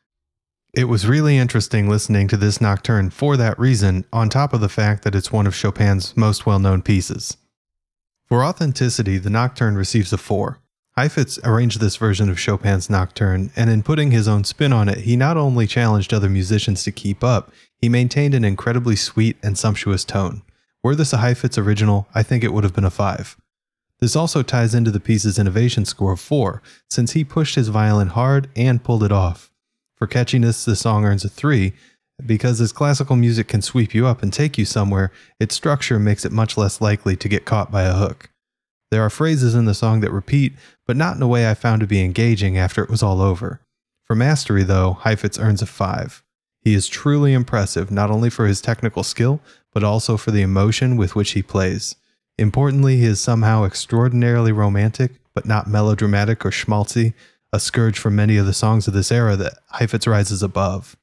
It 0.74 0.86
was 0.86 1.05
really 1.05 1.38
interesting 1.38 1.89
listening 1.89 2.29
to 2.29 2.38
this 2.38 2.62
nocturne 2.62 3.10
for 3.10 3.36
that 3.36 3.60
reason, 3.60 4.05
on 4.13 4.29
top 4.29 4.53
of 4.53 4.62
the 4.62 4.69
fact 4.69 5.03
that 5.03 5.15
it's 5.15 5.31
one 5.31 5.45
of 5.45 5.53
Chopin's 5.53 6.15
most 6.15 6.45
well 6.45 6.60
known 6.60 6.81
pieces. 6.81 7.36
For 8.25 8.45
authenticity, 8.45 9.17
the 9.17 9.29
nocturne 9.29 9.75
receives 9.75 10.13
a 10.13 10.17
4. 10.17 10.60
Heifetz 10.98 11.39
arranged 11.45 11.79
this 11.79 11.95
version 11.95 12.29
of 12.29 12.39
Chopin's 12.39 12.89
Nocturne, 12.89 13.51
and 13.55 13.69
in 13.69 13.81
putting 13.81 14.12
his 14.12 14.27
own 14.27 14.43
spin 14.43 14.74
on 14.74 14.89
it, 14.89 15.00
he 15.00 15.15
not 15.15 15.38
only 15.38 15.65
challenged 15.65 16.13
other 16.13 16.29
musicians 16.29 16.83
to 16.83 16.91
keep 16.91 17.24
up, 17.24 17.51
he 17.77 17.88
maintained 17.88 18.33
an 18.33 18.43
incredibly 18.43 18.98
sweet 18.98 19.38
and 19.41 19.57
sumptuous 19.57 20.03
tone. 20.03 20.41
Were 20.83 20.95
this 20.95 21.13
a 21.13 21.17
Heifetz 21.17 21.57
original, 21.57 22.07
I 22.13 22.24
think 22.24 22.43
it 22.43 22.51
would 22.51 22.65
have 22.65 22.74
been 22.74 22.83
a 22.83 22.89
5. 22.89 23.38
This 24.00 24.15
also 24.15 24.43
ties 24.43 24.75
into 24.75 24.91
the 24.91 25.00
piece's 25.00 25.39
innovation 25.39 25.86
score 25.86 26.12
of 26.12 26.19
4, 26.19 26.62
since 26.89 27.13
he 27.13 27.24
pushed 27.24 27.55
his 27.55 27.69
violin 27.69 28.10
hard 28.10 28.50
and 28.55 28.83
pulled 28.83 29.03
it 29.03 29.12
off. 29.12 29.50
For 29.95 30.07
catchiness, 30.07 30.65
the 30.65 30.75
song 30.75 31.05
earns 31.05 31.24
a 31.24 31.29
3, 31.29 31.71
because 32.25 32.60
as 32.60 32.74
classical 32.74 33.15
music 33.15 33.48
can 33.48 33.62
sweep 33.62 33.93
you 33.93 34.07
up 34.07 34.21
and 34.21 34.33
take 34.33 34.57
you 34.57 34.65
somewhere, 34.65 35.12
its 35.39 35.55
structure 35.55 36.00
makes 36.00 36.25
it 36.25 36.31
much 36.31 36.57
less 36.57 36.81
likely 36.81 37.15
to 37.15 37.29
get 37.29 37.45
caught 37.45 37.71
by 37.71 37.83
a 37.83 37.93
hook. 37.93 38.29
There 38.89 39.03
are 39.05 39.10
phrases 39.10 39.55
in 39.55 39.65
the 39.65 39.74
song 39.74 40.01
that 40.01 40.12
repeat, 40.12 40.53
but 40.91 40.98
not 40.98 41.15
in 41.15 41.21
a 41.21 41.27
way 41.29 41.50
I 41.50 41.53
found 41.53 41.79
to 41.79 41.88
be 41.88 42.03
engaging 42.03 42.57
after 42.57 42.83
it 42.83 42.89
was 42.89 43.01
all 43.01 43.21
over. 43.21 43.62
For 44.03 44.13
mastery, 44.13 44.63
though, 44.63 44.98
Heifetz 45.00 45.39
earns 45.39 45.62
a 45.62 45.65
5. 45.65 46.21
He 46.60 46.74
is 46.74 46.89
truly 46.89 47.31
impressive 47.31 47.89
not 47.89 48.12
only 48.12 48.29
for 48.29 48.45
his 48.45 48.60
technical 48.60 49.01
skill, 49.01 49.39
but 49.74 49.86
also 49.86 50.17
for 50.17 50.31
the 50.31 50.41
emotion 50.41 50.98
with 50.98 51.15
which 51.15 51.31
he 51.31 51.41
plays. 51.41 51.95
Importantly, 52.38 52.98
he 52.98 53.05
is 53.05 53.21
somehow 53.21 53.63
extraordinarily 53.63 54.51
romantic, 54.51 55.13
but 55.33 55.45
not 55.45 55.65
melodramatic 55.65 56.45
or 56.45 56.50
schmaltzy, 56.50 57.13
a 57.53 57.60
scourge 57.62 57.98
for 57.98 58.10
many 58.10 58.36
of 58.36 58.45
the 58.45 58.51
songs 58.51 58.86
of 58.86 58.93
this 58.93 59.13
era 59.13 59.38
that 59.38 59.60
Heifetz 59.69 60.05
rises 60.05 60.43
above. 60.43 60.98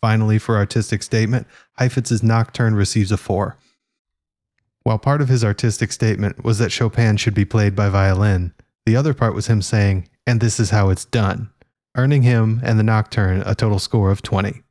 Finally, 0.00 0.40
for 0.40 0.56
artistic 0.56 1.00
statement, 1.04 1.46
Heifetz's 1.78 2.24
Nocturne 2.24 2.74
receives 2.74 3.12
a 3.12 3.16
4. 3.16 3.56
While 4.82 4.98
part 4.98 5.20
of 5.20 5.28
his 5.28 5.44
artistic 5.44 5.92
statement 5.92 6.42
was 6.42 6.58
that 6.58 6.72
Chopin 6.72 7.18
should 7.18 7.34
be 7.34 7.44
played 7.44 7.76
by 7.76 7.88
violin, 7.88 8.52
the 8.86 8.96
other 8.96 9.14
part 9.14 9.34
was 9.34 9.46
him 9.46 9.62
saying, 9.62 10.08
and 10.26 10.40
this 10.40 10.58
is 10.58 10.70
how 10.70 10.90
it's 10.90 11.04
done, 11.04 11.50
earning 11.96 12.22
him 12.22 12.60
and 12.64 12.78
the 12.78 12.84
Nocturne 12.84 13.42
a 13.46 13.54
total 13.54 13.78
score 13.78 14.10
of 14.10 14.22
20. 14.22 14.62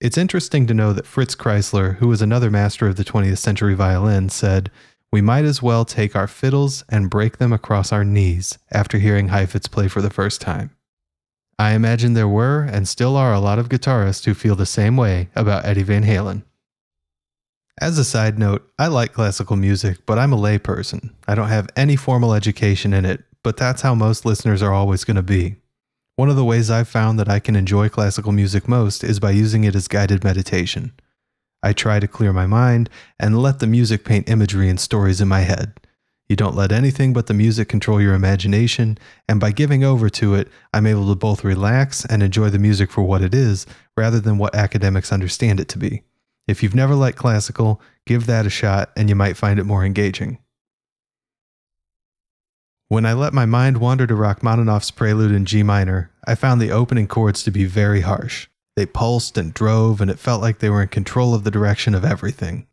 It's 0.00 0.18
interesting 0.18 0.66
to 0.66 0.74
know 0.74 0.92
that 0.92 1.06
Fritz 1.06 1.34
Kreisler, 1.34 1.96
who 1.96 2.08
was 2.08 2.22
another 2.22 2.50
master 2.50 2.86
of 2.86 2.96
the 2.96 3.04
20th 3.04 3.38
century 3.38 3.74
violin, 3.74 4.28
said, 4.28 4.70
we 5.10 5.20
might 5.20 5.44
as 5.44 5.62
well 5.62 5.84
take 5.84 6.14
our 6.14 6.26
fiddles 6.26 6.84
and 6.88 7.10
break 7.10 7.38
them 7.38 7.52
across 7.52 7.92
our 7.92 8.04
knees 8.04 8.58
after 8.70 8.98
hearing 8.98 9.28
Heifetz 9.28 9.66
play 9.66 9.88
for 9.88 10.02
the 10.02 10.10
first 10.10 10.40
time. 10.40 10.70
I 11.58 11.72
imagine 11.72 12.12
there 12.12 12.28
were 12.28 12.62
and 12.62 12.86
still 12.86 13.16
are 13.16 13.32
a 13.32 13.40
lot 13.40 13.58
of 13.58 13.68
guitarists 13.68 14.24
who 14.26 14.34
feel 14.34 14.54
the 14.54 14.66
same 14.66 14.96
way 14.96 15.30
about 15.34 15.64
Eddie 15.64 15.82
Van 15.82 16.04
Halen. 16.04 16.42
As 17.80 17.98
a 17.98 18.04
side 18.04 18.38
note, 18.38 18.70
I 18.78 18.88
like 18.88 19.12
classical 19.12 19.56
music, 19.56 20.04
but 20.04 20.18
I'm 20.18 20.32
a 20.32 20.36
layperson. 20.36 21.10
I 21.26 21.34
don't 21.34 21.48
have 21.48 21.70
any 21.74 21.96
formal 21.96 22.34
education 22.34 22.92
in 22.92 23.04
it, 23.04 23.24
but 23.42 23.56
that's 23.56 23.82
how 23.82 23.94
most 23.94 24.24
listeners 24.24 24.62
are 24.62 24.72
always 24.72 25.04
going 25.04 25.16
to 25.16 25.22
be. 25.22 25.56
One 26.16 26.28
of 26.28 26.36
the 26.36 26.44
ways 26.44 26.70
I've 26.70 26.88
found 26.88 27.18
that 27.18 27.28
I 27.28 27.38
can 27.38 27.54
enjoy 27.54 27.88
classical 27.88 28.32
music 28.32 28.66
most 28.66 29.04
is 29.04 29.20
by 29.20 29.30
using 29.30 29.64
it 29.64 29.74
as 29.76 29.86
guided 29.86 30.24
meditation. 30.24 30.92
I 31.62 31.72
try 31.72 32.00
to 32.00 32.08
clear 32.08 32.32
my 32.32 32.46
mind 32.46 32.90
and 33.18 33.40
let 33.40 33.58
the 33.58 33.66
music 33.66 34.04
paint 34.04 34.28
imagery 34.28 34.68
and 34.68 34.80
stories 34.80 35.20
in 35.20 35.28
my 35.28 35.40
head. 35.40 35.74
You 36.28 36.36
don't 36.36 36.56
let 36.56 36.72
anything 36.72 37.12
but 37.12 37.26
the 37.26 37.34
music 37.34 37.68
control 37.68 38.02
your 38.02 38.14
imagination, 38.14 38.98
and 39.28 39.40
by 39.40 39.50
giving 39.50 39.82
over 39.82 40.10
to 40.10 40.34
it, 40.34 40.48
I'm 40.74 40.86
able 40.86 41.08
to 41.08 41.14
both 41.14 41.42
relax 41.42 42.04
and 42.04 42.22
enjoy 42.22 42.50
the 42.50 42.58
music 42.58 42.90
for 42.90 43.02
what 43.02 43.22
it 43.22 43.34
is 43.34 43.66
rather 43.96 44.20
than 44.20 44.36
what 44.38 44.54
academics 44.54 45.10
understand 45.12 45.58
it 45.58 45.68
to 45.68 45.78
be. 45.78 46.02
If 46.46 46.62
you've 46.62 46.74
never 46.74 46.94
liked 46.94 47.18
classical, 47.18 47.80
give 48.06 48.26
that 48.26 48.46
a 48.46 48.50
shot 48.50 48.90
and 48.96 49.08
you 49.08 49.14
might 49.14 49.36
find 49.36 49.58
it 49.58 49.64
more 49.64 49.84
engaging. 49.84 50.38
When 52.90 53.04
I 53.04 53.12
let 53.12 53.34
my 53.34 53.44
mind 53.44 53.76
wander 53.76 54.06
to 54.06 54.14
Rachmaninoff's 54.14 54.90
prelude 54.90 55.30
in 55.30 55.44
G 55.44 55.62
minor, 55.62 56.10
I 56.26 56.34
found 56.34 56.58
the 56.58 56.72
opening 56.72 57.06
chords 57.06 57.42
to 57.42 57.50
be 57.50 57.66
very 57.66 58.00
harsh. 58.00 58.48
They 58.76 58.86
pulsed 58.86 59.36
and 59.36 59.52
drove, 59.52 60.00
and 60.00 60.10
it 60.10 60.18
felt 60.18 60.40
like 60.40 60.60
they 60.60 60.70
were 60.70 60.80
in 60.80 60.88
control 60.88 61.34
of 61.34 61.44
the 61.44 61.50
direction 61.50 61.94
of 61.94 62.02
everything. 62.02 62.66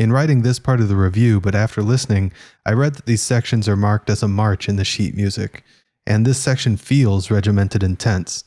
In 0.00 0.12
writing 0.12 0.42
this 0.42 0.58
part 0.58 0.80
of 0.80 0.88
the 0.88 0.96
review, 0.96 1.40
but 1.40 1.54
after 1.54 1.80
listening, 1.80 2.32
I 2.66 2.72
read 2.72 2.94
that 2.96 3.06
these 3.06 3.22
sections 3.22 3.68
are 3.68 3.76
marked 3.76 4.10
as 4.10 4.20
a 4.20 4.26
march 4.26 4.68
in 4.68 4.74
the 4.74 4.84
sheet 4.84 5.14
music, 5.14 5.62
and 6.04 6.26
this 6.26 6.38
section 6.38 6.76
feels 6.76 7.30
regimented 7.30 7.84
and 7.84 7.96
tense. 7.96 8.42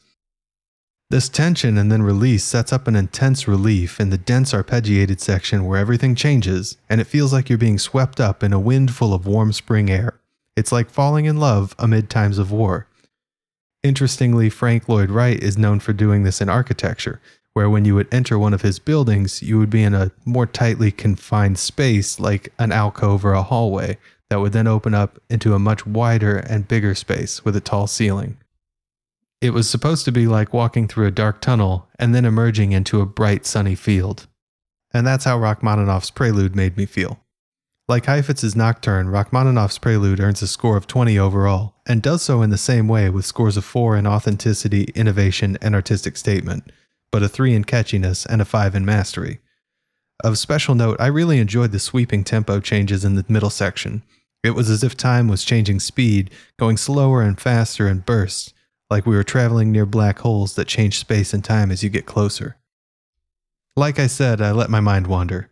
This 1.11 1.29
tension 1.29 1.77
and 1.77 1.89
then 1.89 2.01
release 2.01 2.43
sets 2.43 2.73
up 2.73 2.89
an 2.89 2.95
intense 2.97 3.47
relief 3.47 4.01
in 4.01 4.09
the 4.09 4.17
dense 4.17 4.51
arpeggiated 4.51 5.21
section 5.21 5.63
where 5.63 5.79
everything 5.79 6.13
changes, 6.13 6.75
and 6.89 6.99
it 6.99 7.07
feels 7.07 7.31
like 7.31 7.47
you're 7.47 7.57
being 7.57 7.79
swept 7.79 8.19
up 8.19 8.43
in 8.43 8.51
a 8.51 8.59
wind 8.59 8.93
full 8.93 9.13
of 9.13 9.25
warm 9.25 9.53
spring 9.53 9.89
air. 9.89 10.19
It's 10.55 10.71
like 10.71 10.89
falling 10.89 11.25
in 11.25 11.37
love 11.37 11.75
amid 11.77 12.09
times 12.09 12.37
of 12.37 12.51
war. 12.51 12.87
Interestingly, 13.83 14.49
Frank 14.49 14.89
Lloyd 14.89 15.11
Wright 15.11 15.41
is 15.41 15.57
known 15.57 15.79
for 15.79 15.93
doing 15.93 16.23
this 16.23 16.41
in 16.41 16.49
architecture, 16.49 17.21
where 17.53 17.69
when 17.69 17.85
you 17.85 17.93
would 17.95 18.11
enter 18.11 18.39
one 18.39 18.53
of 18.53 18.61
his 18.61 18.79
buildings, 18.79 19.43
you 19.43 19.59
would 19.59 19.69
be 19.69 19.83
in 19.83 19.93
a 19.93 20.11
more 20.25 20.45
tightly 20.45 20.91
confined 20.91 21.59
space 21.59 22.19
like 22.19 22.51
an 22.57 22.71
alcove 22.71 23.23
or 23.23 23.33
a 23.33 23.43
hallway 23.43 23.97
that 24.29 24.39
would 24.39 24.53
then 24.53 24.67
open 24.67 24.93
up 24.93 25.19
into 25.29 25.53
a 25.53 25.59
much 25.59 25.85
wider 25.85 26.37
and 26.37 26.67
bigger 26.67 26.95
space 26.95 27.45
with 27.45 27.55
a 27.55 27.61
tall 27.61 27.87
ceiling. 27.87 28.37
It 29.41 29.51
was 29.51 29.69
supposed 29.69 30.05
to 30.05 30.11
be 30.11 30.25
like 30.25 30.53
walking 30.53 30.87
through 30.87 31.05
a 31.05 31.11
dark 31.11 31.39
tunnel 31.41 31.87
and 31.99 32.15
then 32.15 32.25
emerging 32.25 32.71
into 32.71 33.01
a 33.01 33.05
bright 33.05 33.45
sunny 33.45 33.75
field. 33.75 34.27
And 34.91 35.05
that's 35.05 35.25
how 35.25 35.37
Rachmaninoff's 35.37 36.09
Prelude 36.09 36.55
made 36.55 36.77
me 36.77 36.85
feel. 36.85 37.19
Like 37.87 38.05
Heifetz's 38.05 38.55
Nocturne, 38.55 39.09
Rachmaninoff's 39.09 39.77
Prelude 39.77 40.19
earns 40.19 40.41
a 40.41 40.47
score 40.47 40.75
of 40.75 40.87
20 40.87 41.19
overall, 41.19 41.75
and 41.85 42.01
does 42.01 42.23
so 42.23 42.41
in 42.41 42.49
the 42.49 42.57
same 42.57 42.87
way 42.87 43.11
with 43.11 43.25
scores 43.25 43.57
of 43.57 43.65
4 43.65 43.95
in 43.95 44.07
authenticity, 44.07 44.85
innovation, 44.95 45.55
and 45.61 45.75
artistic 45.75 46.17
statement, 46.17 46.71
but 47.11 47.21
a 47.21 47.29
3 47.29 47.53
in 47.53 47.63
catchiness 47.63 48.25
and 48.25 48.41
a 48.41 48.45
5 48.45 48.73
in 48.73 48.85
mastery. 48.85 49.39
Of 50.23 50.39
special 50.39 50.73
note, 50.73 50.97
I 50.99 51.05
really 51.07 51.37
enjoyed 51.37 51.71
the 51.71 51.79
sweeping 51.79 52.23
tempo 52.23 52.59
changes 52.59 53.05
in 53.05 53.13
the 53.13 53.25
middle 53.29 53.51
section. 53.51 54.01
It 54.43 54.55
was 54.55 54.67
as 54.67 54.83
if 54.83 54.97
time 54.97 55.27
was 55.27 55.45
changing 55.45 55.79
speed, 55.79 56.31
going 56.57 56.77
slower 56.77 57.21
and 57.21 57.39
faster 57.39 57.87
in 57.87 57.99
bursts, 57.99 58.51
like 58.89 59.05
we 59.05 59.15
were 59.15 59.23
traveling 59.23 59.71
near 59.71 59.85
black 59.85 60.19
holes 60.19 60.55
that 60.55 60.67
change 60.67 60.97
space 60.97 61.35
and 61.35 61.43
time 61.43 61.69
as 61.69 61.83
you 61.83 61.91
get 61.91 62.07
closer. 62.07 62.57
Like 63.75 63.99
I 63.99 64.07
said, 64.07 64.41
I 64.41 64.53
let 64.53 64.71
my 64.71 64.79
mind 64.79 65.05
wander. 65.05 65.51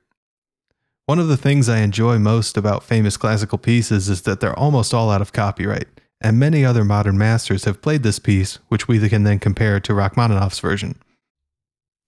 One 1.05 1.19
of 1.19 1.27
the 1.27 1.37
things 1.37 1.67
I 1.67 1.79
enjoy 1.79 2.17
most 2.17 2.55
about 2.55 2.83
famous 2.83 3.17
classical 3.17 3.57
pieces 3.57 4.07
is 4.07 4.21
that 4.21 4.39
they're 4.39 4.57
almost 4.57 4.93
all 4.93 5.11
out 5.11 5.21
of 5.21 5.33
copyright, 5.33 5.87
and 6.21 6.39
many 6.39 6.63
other 6.63 6.85
modern 6.85 7.17
masters 7.17 7.65
have 7.65 7.81
played 7.81 8.03
this 8.03 8.19
piece, 8.19 8.59
which 8.69 8.87
we 8.87 9.09
can 9.09 9.23
then 9.23 9.39
compare 9.39 9.81
to 9.81 9.93
Rachmaninoff's 9.93 10.59
version. 10.59 10.95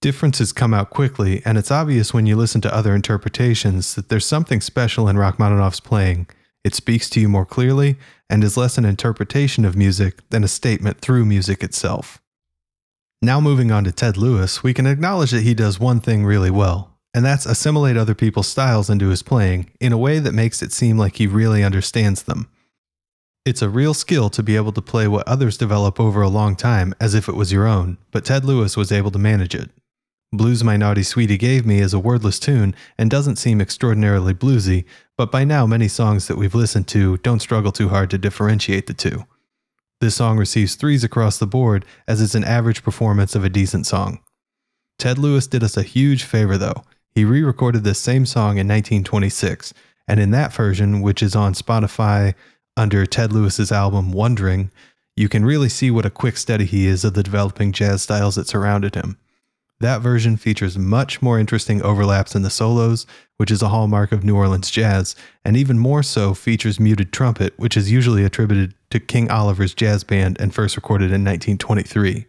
Differences 0.00 0.52
come 0.52 0.72
out 0.72 0.88
quickly, 0.88 1.42
and 1.44 1.58
it's 1.58 1.70
obvious 1.70 2.14
when 2.14 2.24
you 2.24 2.36
listen 2.36 2.62
to 2.62 2.74
other 2.74 2.94
interpretations 2.94 3.94
that 3.96 4.08
there's 4.08 4.26
something 4.26 4.62
special 4.62 5.08
in 5.08 5.16
Rachmaninoff's 5.16 5.80
playing, 5.80 6.26
it 6.64 6.74
speaks 6.74 7.10
to 7.10 7.20
you 7.20 7.28
more 7.28 7.46
clearly 7.46 7.96
and 8.30 8.42
is 8.42 8.56
less 8.56 8.76
an 8.76 8.84
interpretation 8.84 9.64
of 9.64 9.76
music 9.76 10.28
than 10.30 10.42
a 10.42 10.48
statement 10.48 11.00
through 11.00 11.24
music 11.24 11.62
itself. 11.62 12.20
Now, 13.22 13.40
moving 13.40 13.70
on 13.70 13.84
to 13.84 13.92
Ted 13.92 14.16
Lewis, 14.16 14.62
we 14.62 14.74
can 14.74 14.86
acknowledge 14.86 15.30
that 15.30 15.42
he 15.42 15.54
does 15.54 15.78
one 15.78 16.00
thing 16.00 16.24
really 16.24 16.50
well, 16.50 16.95
and 17.14 17.24
that's 17.24 17.46
assimilate 17.46 17.96
other 17.96 18.14
people's 18.14 18.48
styles 18.48 18.90
into 18.90 19.08
his 19.08 19.22
playing 19.22 19.70
in 19.80 19.92
a 19.92 19.98
way 19.98 20.18
that 20.18 20.32
makes 20.32 20.62
it 20.62 20.72
seem 20.72 20.98
like 20.98 21.16
he 21.16 21.26
really 21.26 21.64
understands 21.64 22.24
them. 22.24 22.48
It's 23.44 23.62
a 23.62 23.68
real 23.68 23.94
skill 23.94 24.28
to 24.30 24.42
be 24.42 24.56
able 24.56 24.72
to 24.72 24.82
play 24.82 25.06
what 25.06 25.28
others 25.28 25.56
develop 25.56 26.00
over 26.00 26.20
a 26.20 26.28
long 26.28 26.56
time 26.56 26.94
as 27.00 27.14
if 27.14 27.28
it 27.28 27.36
was 27.36 27.52
your 27.52 27.66
own, 27.66 27.96
but 28.10 28.24
Ted 28.24 28.44
Lewis 28.44 28.76
was 28.76 28.90
able 28.90 29.12
to 29.12 29.18
manage 29.18 29.54
it. 29.54 29.70
Blues 30.32 30.64
My 30.64 30.76
Naughty 30.76 31.04
Sweetie 31.04 31.38
Gave 31.38 31.64
Me 31.64 31.78
is 31.78 31.94
a 31.94 32.00
wordless 32.00 32.40
tune 32.40 32.74
and 32.98 33.08
doesn't 33.08 33.36
seem 33.36 33.60
extraordinarily 33.60 34.34
bluesy, 34.34 34.84
but 35.16 35.30
by 35.30 35.44
now 35.44 35.66
many 35.66 35.86
songs 35.86 36.26
that 36.26 36.36
we've 36.36 36.54
listened 36.54 36.88
to 36.88 37.18
don't 37.18 37.40
struggle 37.40 37.70
too 37.70 37.88
hard 37.88 38.10
to 38.10 38.18
differentiate 38.18 38.88
the 38.88 38.94
two. 38.94 39.24
This 40.00 40.16
song 40.16 40.36
receives 40.36 40.74
threes 40.74 41.04
across 41.04 41.38
the 41.38 41.46
board 41.46 41.84
as 42.06 42.20
it's 42.20 42.34
an 42.34 42.44
average 42.44 42.82
performance 42.82 43.34
of 43.34 43.44
a 43.44 43.48
decent 43.48 43.86
song. 43.86 44.18
Ted 44.98 45.18
Lewis 45.18 45.46
did 45.46 45.62
us 45.62 45.76
a 45.76 45.82
huge 45.82 46.24
favor 46.24 46.58
though. 46.58 46.82
He 47.16 47.24
re 47.24 47.42
recorded 47.42 47.82
this 47.82 47.98
same 47.98 48.26
song 48.26 48.58
in 48.58 48.68
1926, 48.68 49.72
and 50.06 50.20
in 50.20 50.32
that 50.32 50.52
version, 50.52 51.00
which 51.00 51.22
is 51.22 51.34
on 51.34 51.54
Spotify 51.54 52.34
under 52.76 53.06
Ted 53.06 53.32
Lewis's 53.32 53.72
album 53.72 54.12
Wondering, 54.12 54.70
you 55.16 55.26
can 55.30 55.42
really 55.42 55.70
see 55.70 55.90
what 55.90 56.04
a 56.04 56.10
quick 56.10 56.36
study 56.36 56.66
he 56.66 56.86
is 56.86 57.06
of 57.06 57.14
the 57.14 57.22
developing 57.22 57.72
jazz 57.72 58.02
styles 58.02 58.34
that 58.34 58.48
surrounded 58.48 58.94
him. 58.94 59.16
That 59.80 60.02
version 60.02 60.36
features 60.36 60.76
much 60.76 61.22
more 61.22 61.38
interesting 61.38 61.80
overlaps 61.80 62.34
in 62.34 62.42
the 62.42 62.50
solos, 62.50 63.06
which 63.38 63.50
is 63.50 63.62
a 63.62 63.70
hallmark 63.70 64.12
of 64.12 64.22
New 64.22 64.36
Orleans 64.36 64.70
jazz, 64.70 65.16
and 65.42 65.56
even 65.56 65.78
more 65.78 66.02
so 66.02 66.34
features 66.34 66.78
muted 66.78 67.14
trumpet, 67.14 67.58
which 67.58 67.78
is 67.78 67.90
usually 67.90 68.24
attributed 68.26 68.74
to 68.90 69.00
King 69.00 69.30
Oliver's 69.30 69.72
jazz 69.72 70.04
band 70.04 70.36
and 70.38 70.54
first 70.54 70.76
recorded 70.76 71.06
in 71.06 71.24
1923. 71.24 72.26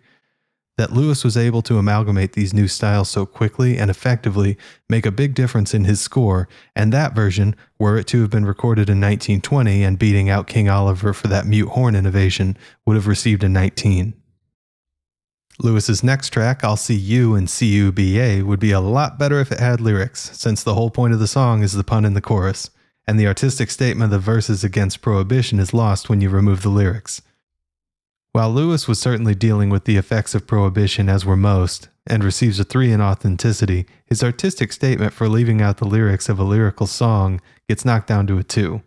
That 0.77 0.93
Lewis 0.93 1.23
was 1.23 1.35
able 1.35 1.63
to 1.63 1.79
amalgamate 1.79 2.33
these 2.33 2.53
new 2.53 2.67
styles 2.67 3.09
so 3.09 3.25
quickly 3.25 3.77
and 3.77 3.89
effectively 3.89 4.57
make 4.87 5.07
a 5.07 5.11
big 5.11 5.33
difference 5.33 5.73
in 5.73 5.85
his 5.85 5.99
score, 5.99 6.47
and 6.75 6.93
that 6.93 7.15
version, 7.15 7.55
were 7.79 7.97
it 7.97 8.05
to 8.07 8.21
have 8.21 8.29
been 8.29 8.45
recorded 8.45 8.89
in 8.89 9.01
1920 9.01 9.83
and 9.83 9.97
beating 9.97 10.29
out 10.29 10.45
King 10.45 10.69
Oliver 10.69 11.13
for 11.13 11.27
that 11.29 11.47
mute 11.47 11.69
horn 11.69 11.95
innovation, 11.95 12.55
would 12.85 12.95
have 12.95 13.07
received 13.07 13.43
a 13.43 13.49
19. 13.49 14.13
Lewis's 15.59 16.03
next 16.03 16.29
track, 16.29 16.63
I'll 16.63 16.77
See 16.77 16.93
You 16.93 17.33
in 17.33 17.47
CUBA, 17.47 18.43
would 18.43 18.59
be 18.59 18.71
a 18.71 18.79
lot 18.79 19.17
better 19.17 19.39
if 19.39 19.51
it 19.51 19.59
had 19.59 19.81
lyrics, 19.81 20.37
since 20.37 20.61
the 20.61 20.75
whole 20.75 20.91
point 20.91 21.13
of 21.13 21.19
the 21.19 21.27
song 21.27 21.63
is 21.63 21.73
the 21.73 21.83
pun 21.83 22.05
in 22.05 22.13
the 22.13 22.21
chorus, 22.21 22.69
and 23.07 23.19
the 23.19 23.25
artistic 23.25 23.71
statement 23.71 24.13
of 24.13 24.19
the 24.19 24.31
verses 24.31 24.63
against 24.63 25.01
prohibition 25.01 25.57
is 25.57 25.73
lost 25.73 26.09
when 26.09 26.21
you 26.21 26.29
remove 26.29 26.61
the 26.61 26.69
lyrics. 26.69 27.23
While 28.37 28.51
Lewis 28.51 28.87
was 28.87 28.99
certainly 28.99 29.33
dealing 29.33 29.71
with 29.71 29.85
the 29.85 29.97
effects 29.97 30.35
of 30.35 30.45
prohibition 30.45 31.09
as 31.09 31.25
were 31.25 31.35
most, 31.35 31.89
and 32.05 32.23
receives 32.23 32.59
a 32.59 32.63
3 32.63 32.91
in 32.91 33.01
authenticity, 33.01 33.87
his 34.05 34.23
artistic 34.23 34.71
statement 34.71 35.11
for 35.11 35.27
leaving 35.27 35.59
out 35.59 35.77
the 35.77 35.87
lyrics 35.87 36.29
of 36.29 36.37
a 36.37 36.43
lyrical 36.43 36.85
song 36.85 37.41
gets 37.67 37.83
knocked 37.83 38.05
down 38.05 38.27
to 38.27 38.37
a 38.37 38.43
2. 38.43 38.83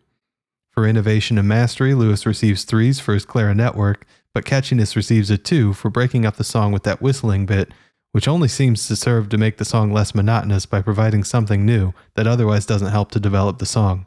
For 0.71 0.87
innovation 0.87 1.37
and 1.37 1.49
mastery, 1.49 1.95
Lewis 1.95 2.26
receives 2.26 2.64
3s 2.64 3.00
for 3.00 3.12
his 3.12 3.25
clarinet 3.25 3.75
work, 3.75 4.07
but 4.33 4.45
Catchiness 4.45 4.95
receives 4.95 5.30
a 5.30 5.37
2 5.37 5.73
for 5.73 5.90
breaking 5.90 6.25
up 6.25 6.37
the 6.37 6.45
song 6.45 6.71
with 6.71 6.85
that 6.85 7.02
whistling 7.02 7.45
bit, 7.45 7.73
which 8.12 8.28
only 8.28 8.47
seems 8.47 8.87
to 8.87 8.95
serve 8.95 9.28
to 9.30 9.37
make 9.37 9.57
the 9.57 9.64
song 9.64 9.92
less 9.92 10.14
monotonous 10.14 10.64
by 10.64 10.80
providing 10.80 11.25
something 11.25 11.66
new 11.66 11.92
that 12.14 12.28
otherwise 12.28 12.66
doesn't 12.66 12.92
help 12.92 13.11
to 13.11 13.19
develop 13.19 13.59
the 13.59 13.66
song. 13.66 14.07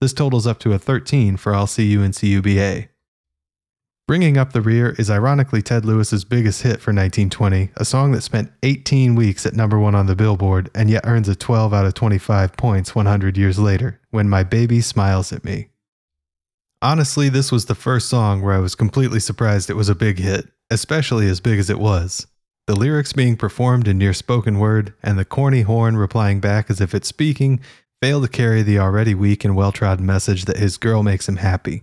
This 0.00 0.14
totals 0.14 0.46
up 0.46 0.58
to 0.60 0.72
a 0.72 0.78
13 0.78 1.36
for 1.36 1.54
I'll 1.54 1.66
See 1.66 1.88
You 1.88 2.00
in 2.00 2.12
CUBA. 2.12 2.88
Bringing 4.08 4.38
Up 4.38 4.54
the 4.54 4.62
Rear 4.62 4.96
is 4.98 5.10
ironically 5.10 5.60
Ted 5.60 5.84
Lewis's 5.84 6.24
biggest 6.24 6.62
hit 6.62 6.80
for 6.80 6.94
1920, 6.94 7.72
a 7.76 7.84
song 7.84 8.12
that 8.12 8.22
spent 8.22 8.50
18 8.62 9.14
weeks 9.14 9.44
at 9.44 9.52
number 9.52 9.78
one 9.78 9.94
on 9.94 10.06
the 10.06 10.16
Billboard 10.16 10.70
and 10.74 10.88
yet 10.88 11.04
earns 11.06 11.28
a 11.28 11.36
12 11.36 11.74
out 11.74 11.84
of 11.84 11.92
25 11.92 12.56
points 12.56 12.94
100 12.94 13.36
years 13.36 13.58
later, 13.58 14.00
When 14.08 14.26
My 14.26 14.44
Baby 14.44 14.80
Smiles 14.80 15.30
at 15.30 15.44
Me. 15.44 15.68
Honestly, 16.80 17.28
this 17.28 17.52
was 17.52 17.66
the 17.66 17.74
first 17.74 18.08
song 18.08 18.40
where 18.40 18.54
I 18.54 18.60
was 18.60 18.74
completely 18.74 19.20
surprised 19.20 19.68
it 19.68 19.74
was 19.74 19.90
a 19.90 19.94
big 19.94 20.18
hit, 20.18 20.46
especially 20.70 21.28
as 21.28 21.40
big 21.40 21.58
as 21.58 21.68
it 21.68 21.78
was. 21.78 22.26
The 22.66 22.76
lyrics 22.76 23.12
being 23.12 23.36
performed 23.36 23.86
in 23.86 23.98
near 23.98 24.14
spoken 24.14 24.58
word 24.58 24.94
and 25.02 25.18
the 25.18 25.26
corny 25.26 25.60
horn 25.60 25.98
replying 25.98 26.40
back 26.40 26.70
as 26.70 26.80
if 26.80 26.94
it's 26.94 27.08
speaking 27.08 27.60
fail 28.00 28.22
to 28.22 28.28
carry 28.28 28.62
the 28.62 28.78
already 28.78 29.14
weak 29.14 29.44
and 29.44 29.54
well 29.54 29.70
trodden 29.70 30.06
message 30.06 30.46
that 30.46 30.56
his 30.56 30.78
girl 30.78 31.02
makes 31.02 31.28
him 31.28 31.36
happy. 31.36 31.82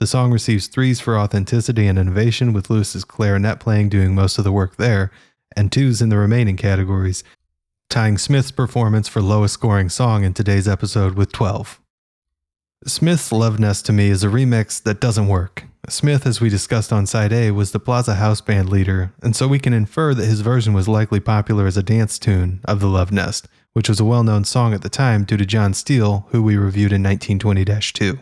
The 0.00 0.06
song 0.06 0.32
receives 0.32 0.66
threes 0.66 1.00
for 1.00 1.18
authenticity 1.18 1.86
and 1.86 1.98
innovation, 1.98 2.52
with 2.52 2.68
Lewis's 2.68 3.04
clarinet 3.04 3.60
playing 3.60 3.90
doing 3.90 4.14
most 4.14 4.38
of 4.38 4.44
the 4.44 4.52
work 4.52 4.76
there, 4.76 5.10
and 5.56 5.70
twos 5.70 6.02
in 6.02 6.08
the 6.08 6.16
remaining 6.16 6.56
categories, 6.56 7.22
tying 7.88 8.18
Smith's 8.18 8.50
performance 8.50 9.06
for 9.06 9.22
lowest 9.22 9.54
scoring 9.54 9.88
song 9.88 10.24
in 10.24 10.34
today's 10.34 10.66
episode 10.66 11.14
with 11.14 11.32
12. 11.32 11.80
Smith's 12.86 13.32
Love 13.32 13.58
Nest 13.58 13.86
to 13.86 13.92
me 13.92 14.08
is 14.08 14.24
a 14.24 14.28
remix 14.28 14.82
that 14.82 15.00
doesn't 15.00 15.28
work. 15.28 15.64
Smith, 15.88 16.26
as 16.26 16.40
we 16.40 16.48
discussed 16.48 16.92
on 16.92 17.06
Side 17.06 17.32
A, 17.32 17.50
was 17.50 17.72
the 17.72 17.78
Plaza 17.78 18.16
House 18.16 18.40
Band 18.40 18.68
leader, 18.68 19.12
and 19.22 19.36
so 19.36 19.46
we 19.46 19.58
can 19.58 19.72
infer 19.72 20.12
that 20.12 20.26
his 20.26 20.40
version 20.40 20.72
was 20.72 20.88
likely 20.88 21.20
popular 21.20 21.66
as 21.66 21.76
a 21.76 21.82
dance 21.82 22.18
tune 22.18 22.60
of 22.64 22.80
the 22.80 22.88
Love 22.88 23.12
Nest, 23.12 23.48
which 23.74 23.88
was 23.88 24.00
a 24.00 24.04
well 24.04 24.24
known 24.24 24.44
song 24.44 24.74
at 24.74 24.82
the 24.82 24.88
time 24.88 25.24
due 25.24 25.36
to 25.36 25.46
John 25.46 25.72
Steele, 25.72 26.26
who 26.30 26.42
we 26.42 26.56
reviewed 26.56 26.92
in 26.92 27.02
1920 27.02 27.64
2. 27.64 28.18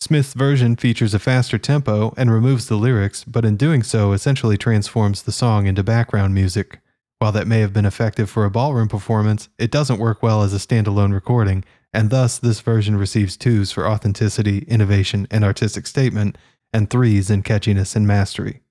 Smith's 0.00 0.32
version 0.32 0.76
features 0.76 1.12
a 1.12 1.18
faster 1.18 1.58
tempo 1.58 2.14
and 2.16 2.32
removes 2.32 2.66
the 2.66 2.76
lyrics, 2.76 3.22
but 3.22 3.44
in 3.44 3.56
doing 3.56 3.82
so, 3.82 4.12
essentially 4.12 4.56
transforms 4.56 5.22
the 5.22 5.32
song 5.32 5.66
into 5.66 5.82
background 5.82 6.34
music. 6.34 6.80
While 7.18 7.32
that 7.32 7.46
may 7.46 7.60
have 7.60 7.74
been 7.74 7.84
effective 7.84 8.30
for 8.30 8.46
a 8.46 8.50
ballroom 8.50 8.88
performance, 8.88 9.50
it 9.58 9.70
doesn't 9.70 10.00
work 10.00 10.22
well 10.22 10.42
as 10.42 10.54
a 10.54 10.56
standalone 10.56 11.12
recording, 11.12 11.64
and 11.92 12.08
thus 12.08 12.38
this 12.38 12.60
version 12.60 12.96
receives 12.96 13.36
twos 13.36 13.72
for 13.72 13.86
authenticity, 13.86 14.60
innovation, 14.60 15.26
and 15.30 15.44
artistic 15.44 15.86
statement, 15.86 16.38
and 16.72 16.88
threes 16.88 17.28
in 17.28 17.42
catchiness 17.42 17.94
and 17.94 18.06
mastery. 18.06 18.62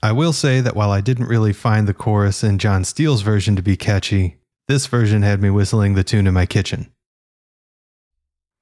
I 0.00 0.12
will 0.12 0.32
say 0.32 0.60
that 0.60 0.76
while 0.76 0.92
I 0.92 1.00
didn't 1.00 1.26
really 1.26 1.52
find 1.52 1.88
the 1.88 1.94
chorus 1.94 2.44
in 2.44 2.58
John 2.58 2.84
Steele's 2.84 3.22
version 3.22 3.56
to 3.56 3.62
be 3.62 3.76
catchy, 3.76 4.36
this 4.68 4.86
version 4.86 5.22
had 5.22 5.42
me 5.42 5.50
whistling 5.50 5.94
the 5.94 6.04
tune 6.04 6.28
in 6.28 6.34
my 6.34 6.46
kitchen. 6.46 6.92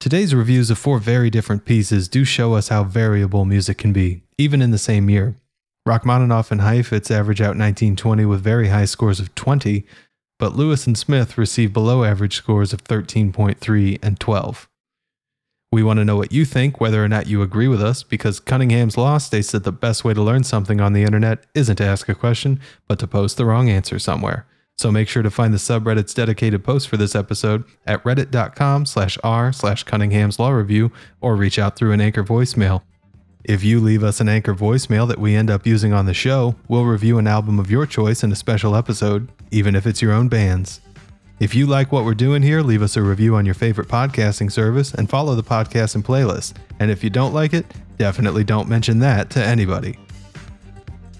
Today's 0.05 0.35
reviews 0.35 0.69
of 0.69 0.77
four 0.77 0.99
very 0.99 1.31
different 1.31 1.65
pieces 1.65 2.09
do 2.09 2.27
show 2.27 2.53
us 2.53 2.69
how 2.69 2.85
variable 2.85 3.47
music 3.47 3.79
can 3.79 3.95
be, 3.95 4.21
even 4.37 4.61
in 4.61 4.71
the 4.71 4.77
same 4.77 5.09
year. 5.09 5.35
Rachmaninoff 5.87 6.51
and 6.51 6.61
Heifetz 6.61 7.11
average 7.11 7.41
out 7.41 7.57
1920 7.57 8.27
with 8.27 8.43
very 8.43 8.69
high 8.69 8.85
scores 8.85 9.19
of 9.19 9.35
20, 9.35 9.87
but 10.39 10.55
Lewis 10.55 10.87
and 10.87 10.99
Smith 10.99 11.39
receive 11.39 11.73
below 11.73 12.05
average 12.05 12.37
scores 12.37 12.75
of 12.75 12.85
13.3 12.85 13.99
and 14.03 14.21
12. 14.21 14.69
We 15.73 15.83
want 15.83 16.01
to 16.01 16.05
know 16.05 16.17
what 16.17 16.33
you 16.33 16.45
think, 16.45 16.83
whether 16.83 17.03
or 17.03 17.09
not 17.09 17.27
you 17.27 17.41
agree 17.41 17.69
with 17.69 17.81
us, 17.81 18.03
because 18.03 18.41
Cunningham's 18.41 18.99
Law 18.99 19.17
states 19.17 19.53
that 19.53 19.65
the 19.65 19.73
best 19.73 20.05
way 20.05 20.13
to 20.13 20.21
learn 20.21 20.45
something 20.45 20.83
on 20.83 20.93
the 20.93 21.05
internet 21.05 21.47
isn't 21.55 21.77
to 21.77 21.87
ask 21.87 22.11
a 22.11 22.15
question, 22.15 22.61
but 22.87 22.99
to 22.99 23.07
post 23.07 23.39
the 23.39 23.47
wrong 23.47 23.71
answer 23.71 23.99
somewhere. 23.99 24.47
So 24.77 24.91
make 24.91 25.09
sure 25.09 25.23
to 25.23 25.31
find 25.31 25.55
the 25.55 25.59
subreddit's 25.59 26.15
dedicated 26.15 26.65
post 26.65 26.89
for 26.89 26.97
this 26.97 27.15
episode 27.15 27.65
at 27.87 28.03
reddit.com 28.03 28.87
slash 28.87 29.17
r 29.23 29.53
slash 29.53 29.85
Cunningham's 29.85 30.39
Law 30.39 30.51
Review 30.51 30.91
or 31.21 31.37
reach 31.37 31.59
out 31.59 31.77
through 31.77 31.93
an 31.93 32.01
Anchor 32.01 32.25
voicemail. 32.25 32.83
If 33.45 33.63
you 33.63 33.79
leave 33.79 34.03
us 34.03 34.21
an 34.21 34.29
Anchor 34.29 34.55
voicemail 34.55 35.07
that 35.07 35.19
we 35.19 35.37
end 35.37 35.51
up 35.51 35.67
using 35.67 35.93
on 35.93 36.07
the 36.07 36.15
show, 36.15 36.57
we'll 36.67 36.87
review 36.87 37.19
an 37.19 37.27
album 37.27 37.59
of 37.59 37.71
your 37.71 37.87
choice 37.87 38.23
in 38.23 38.33
a 38.33 38.37
special 38.37 38.75
episode, 38.75 39.31
even 39.51 39.75
if 39.75 39.87
it's 39.87 40.01
your 40.03 40.13
own 40.13 40.29
band's. 40.29 40.81
If 41.41 41.55
you 41.55 41.67
like 41.67 41.93
what 41.93 42.05
we're 42.05 42.15
doing 42.15 42.43
here, 42.43 42.63
leave 42.63 42.81
us 42.81 42.97
a 42.97 43.03
review 43.03 43.37
on 43.37 43.45
your 43.45 43.55
favorite 43.55 43.89
podcasting 43.89 44.51
service 44.51 44.95
and 44.95 45.11
follow 45.11 45.35
the 45.35 45.43
podcast 45.43 45.95
and 45.95 46.05
playlist. 46.05 46.55
And 46.81 46.91
if 46.91 47.05
you 47.05 47.11
don't 47.11 47.35
like 47.35 47.53
it, 47.53 47.67
definitely 47.99 48.45
don't 48.45 48.69
mention 48.69 48.99
that 49.01 49.31
to 49.31 49.45
anybody. 49.45 49.99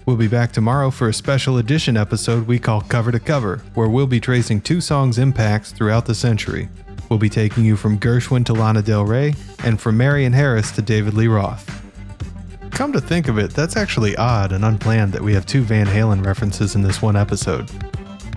We'll 0.05 0.17
be 0.17 0.27
back 0.27 0.51
tomorrow 0.51 0.91
for 0.91 1.09
a 1.09 1.13
special 1.13 1.57
edition 1.57 1.97
episode 1.97 2.45
we 2.45 2.59
call 2.59 2.81
Cover 2.81 3.11
to 3.11 3.19
Cover, 3.19 3.63
where 3.73 3.87
we'll 3.87 4.05
be 4.05 4.19
tracing 4.19 4.61
two 4.61 4.79
songs' 4.79 5.17
impacts 5.17 5.71
throughout 5.71 6.05
the 6.05 6.13
century. 6.13 6.69
We'll 7.09 7.17
be 7.17 7.27
taking 7.27 7.65
you 7.65 7.75
from 7.75 7.97
Gershwin 7.97 8.45
to 8.45 8.53
Lana 8.53 8.83
Del 8.83 9.03
Rey, 9.03 9.33
and 9.63 9.81
from 9.81 9.97
Marion 9.97 10.31
Harris 10.31 10.69
to 10.73 10.83
David 10.83 11.15
Lee 11.15 11.25
Roth. 11.25 11.67
Come 12.69 12.93
to 12.93 13.01
think 13.01 13.27
of 13.27 13.39
it, 13.39 13.49
that's 13.49 13.75
actually 13.75 14.15
odd 14.15 14.51
and 14.51 14.63
unplanned 14.63 15.11
that 15.11 15.23
we 15.23 15.33
have 15.33 15.47
two 15.47 15.63
Van 15.63 15.87
Halen 15.87 16.23
references 16.23 16.75
in 16.75 16.83
this 16.83 17.01
one 17.01 17.15
episode. 17.15 17.67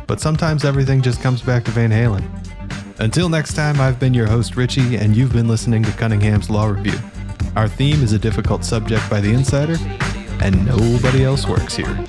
But 0.06 0.22
sometimes 0.22 0.64
everything 0.64 1.02
just 1.02 1.20
comes 1.20 1.42
back 1.42 1.66
to 1.66 1.70
Van 1.70 1.90
Halen. 1.90 2.24
Until 2.98 3.28
next 3.28 3.52
time, 3.52 3.78
I've 3.78 4.00
been 4.00 4.14
your 4.14 4.26
host, 4.26 4.56
Richie, 4.56 4.96
and 4.96 5.14
you've 5.14 5.34
been 5.34 5.48
listening 5.48 5.82
to 5.82 5.92
Cunningham's 5.92 6.48
Law 6.48 6.68
Review. 6.68 6.98
Our 7.56 7.68
theme 7.68 8.02
is 8.02 8.14
a 8.14 8.18
difficult 8.18 8.64
subject 8.64 9.08
by 9.10 9.20
The 9.20 9.34
Insider, 9.34 9.76
and 10.40 10.64
nobody 10.66 11.24
else 11.24 11.46
works 11.46 11.76
here. 11.76 12.04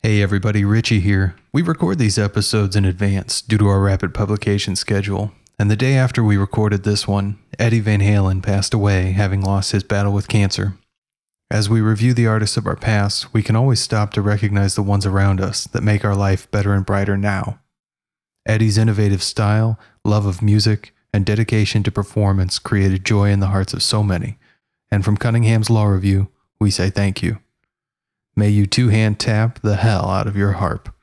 Hey 0.00 0.22
everybody, 0.22 0.64
Richie 0.64 1.00
here. 1.00 1.36
We 1.52 1.62
record 1.62 1.98
these 1.98 2.18
episodes 2.18 2.76
in 2.76 2.84
advance 2.84 3.42
due 3.42 3.58
to 3.58 3.68
our 3.68 3.80
rapid 3.80 4.14
publication 4.14 4.74
schedule, 4.74 5.32
and 5.58 5.70
the 5.70 5.76
day 5.76 5.96
after 5.96 6.24
we 6.24 6.36
recorded 6.36 6.82
this 6.82 7.06
one, 7.06 7.38
Eddie 7.58 7.80
Van 7.80 8.00
Halen 8.00 8.42
passed 8.42 8.72
away, 8.72 9.12
having 9.12 9.42
lost 9.42 9.72
his 9.72 9.82
battle 9.82 10.12
with 10.12 10.28
cancer. 10.28 10.78
As 11.50 11.68
we 11.68 11.80
review 11.80 12.14
the 12.14 12.26
artists 12.26 12.56
of 12.56 12.66
our 12.66 12.76
past, 12.76 13.32
we 13.34 13.42
can 13.42 13.56
always 13.56 13.80
stop 13.80 14.12
to 14.12 14.22
recognize 14.22 14.74
the 14.74 14.82
ones 14.82 15.04
around 15.04 15.40
us 15.40 15.64
that 15.64 15.82
make 15.82 16.04
our 16.04 16.16
life 16.16 16.50
better 16.50 16.72
and 16.74 16.86
brighter 16.86 17.16
now. 17.16 17.58
Eddie's 18.48 18.78
innovative 18.78 19.22
style, 19.22 19.78
love 20.04 20.24
of 20.24 20.40
music, 20.40 20.94
and 21.12 21.26
dedication 21.26 21.82
to 21.82 21.92
performance 21.92 22.58
created 22.58 23.04
joy 23.04 23.30
in 23.30 23.40
the 23.40 23.48
hearts 23.48 23.74
of 23.74 23.82
so 23.82 24.02
many. 24.02 24.38
And 24.90 25.04
from 25.04 25.18
Cunningham's 25.18 25.68
Law 25.68 25.84
Review, 25.84 26.28
we 26.58 26.70
say 26.70 26.88
thank 26.88 27.22
you. 27.22 27.38
May 28.34 28.48
you 28.48 28.66
two 28.66 28.88
hand 28.88 29.20
tap 29.20 29.60
the 29.60 29.76
hell 29.76 30.08
out 30.08 30.26
of 30.26 30.36
your 30.36 30.52
harp. 30.52 30.94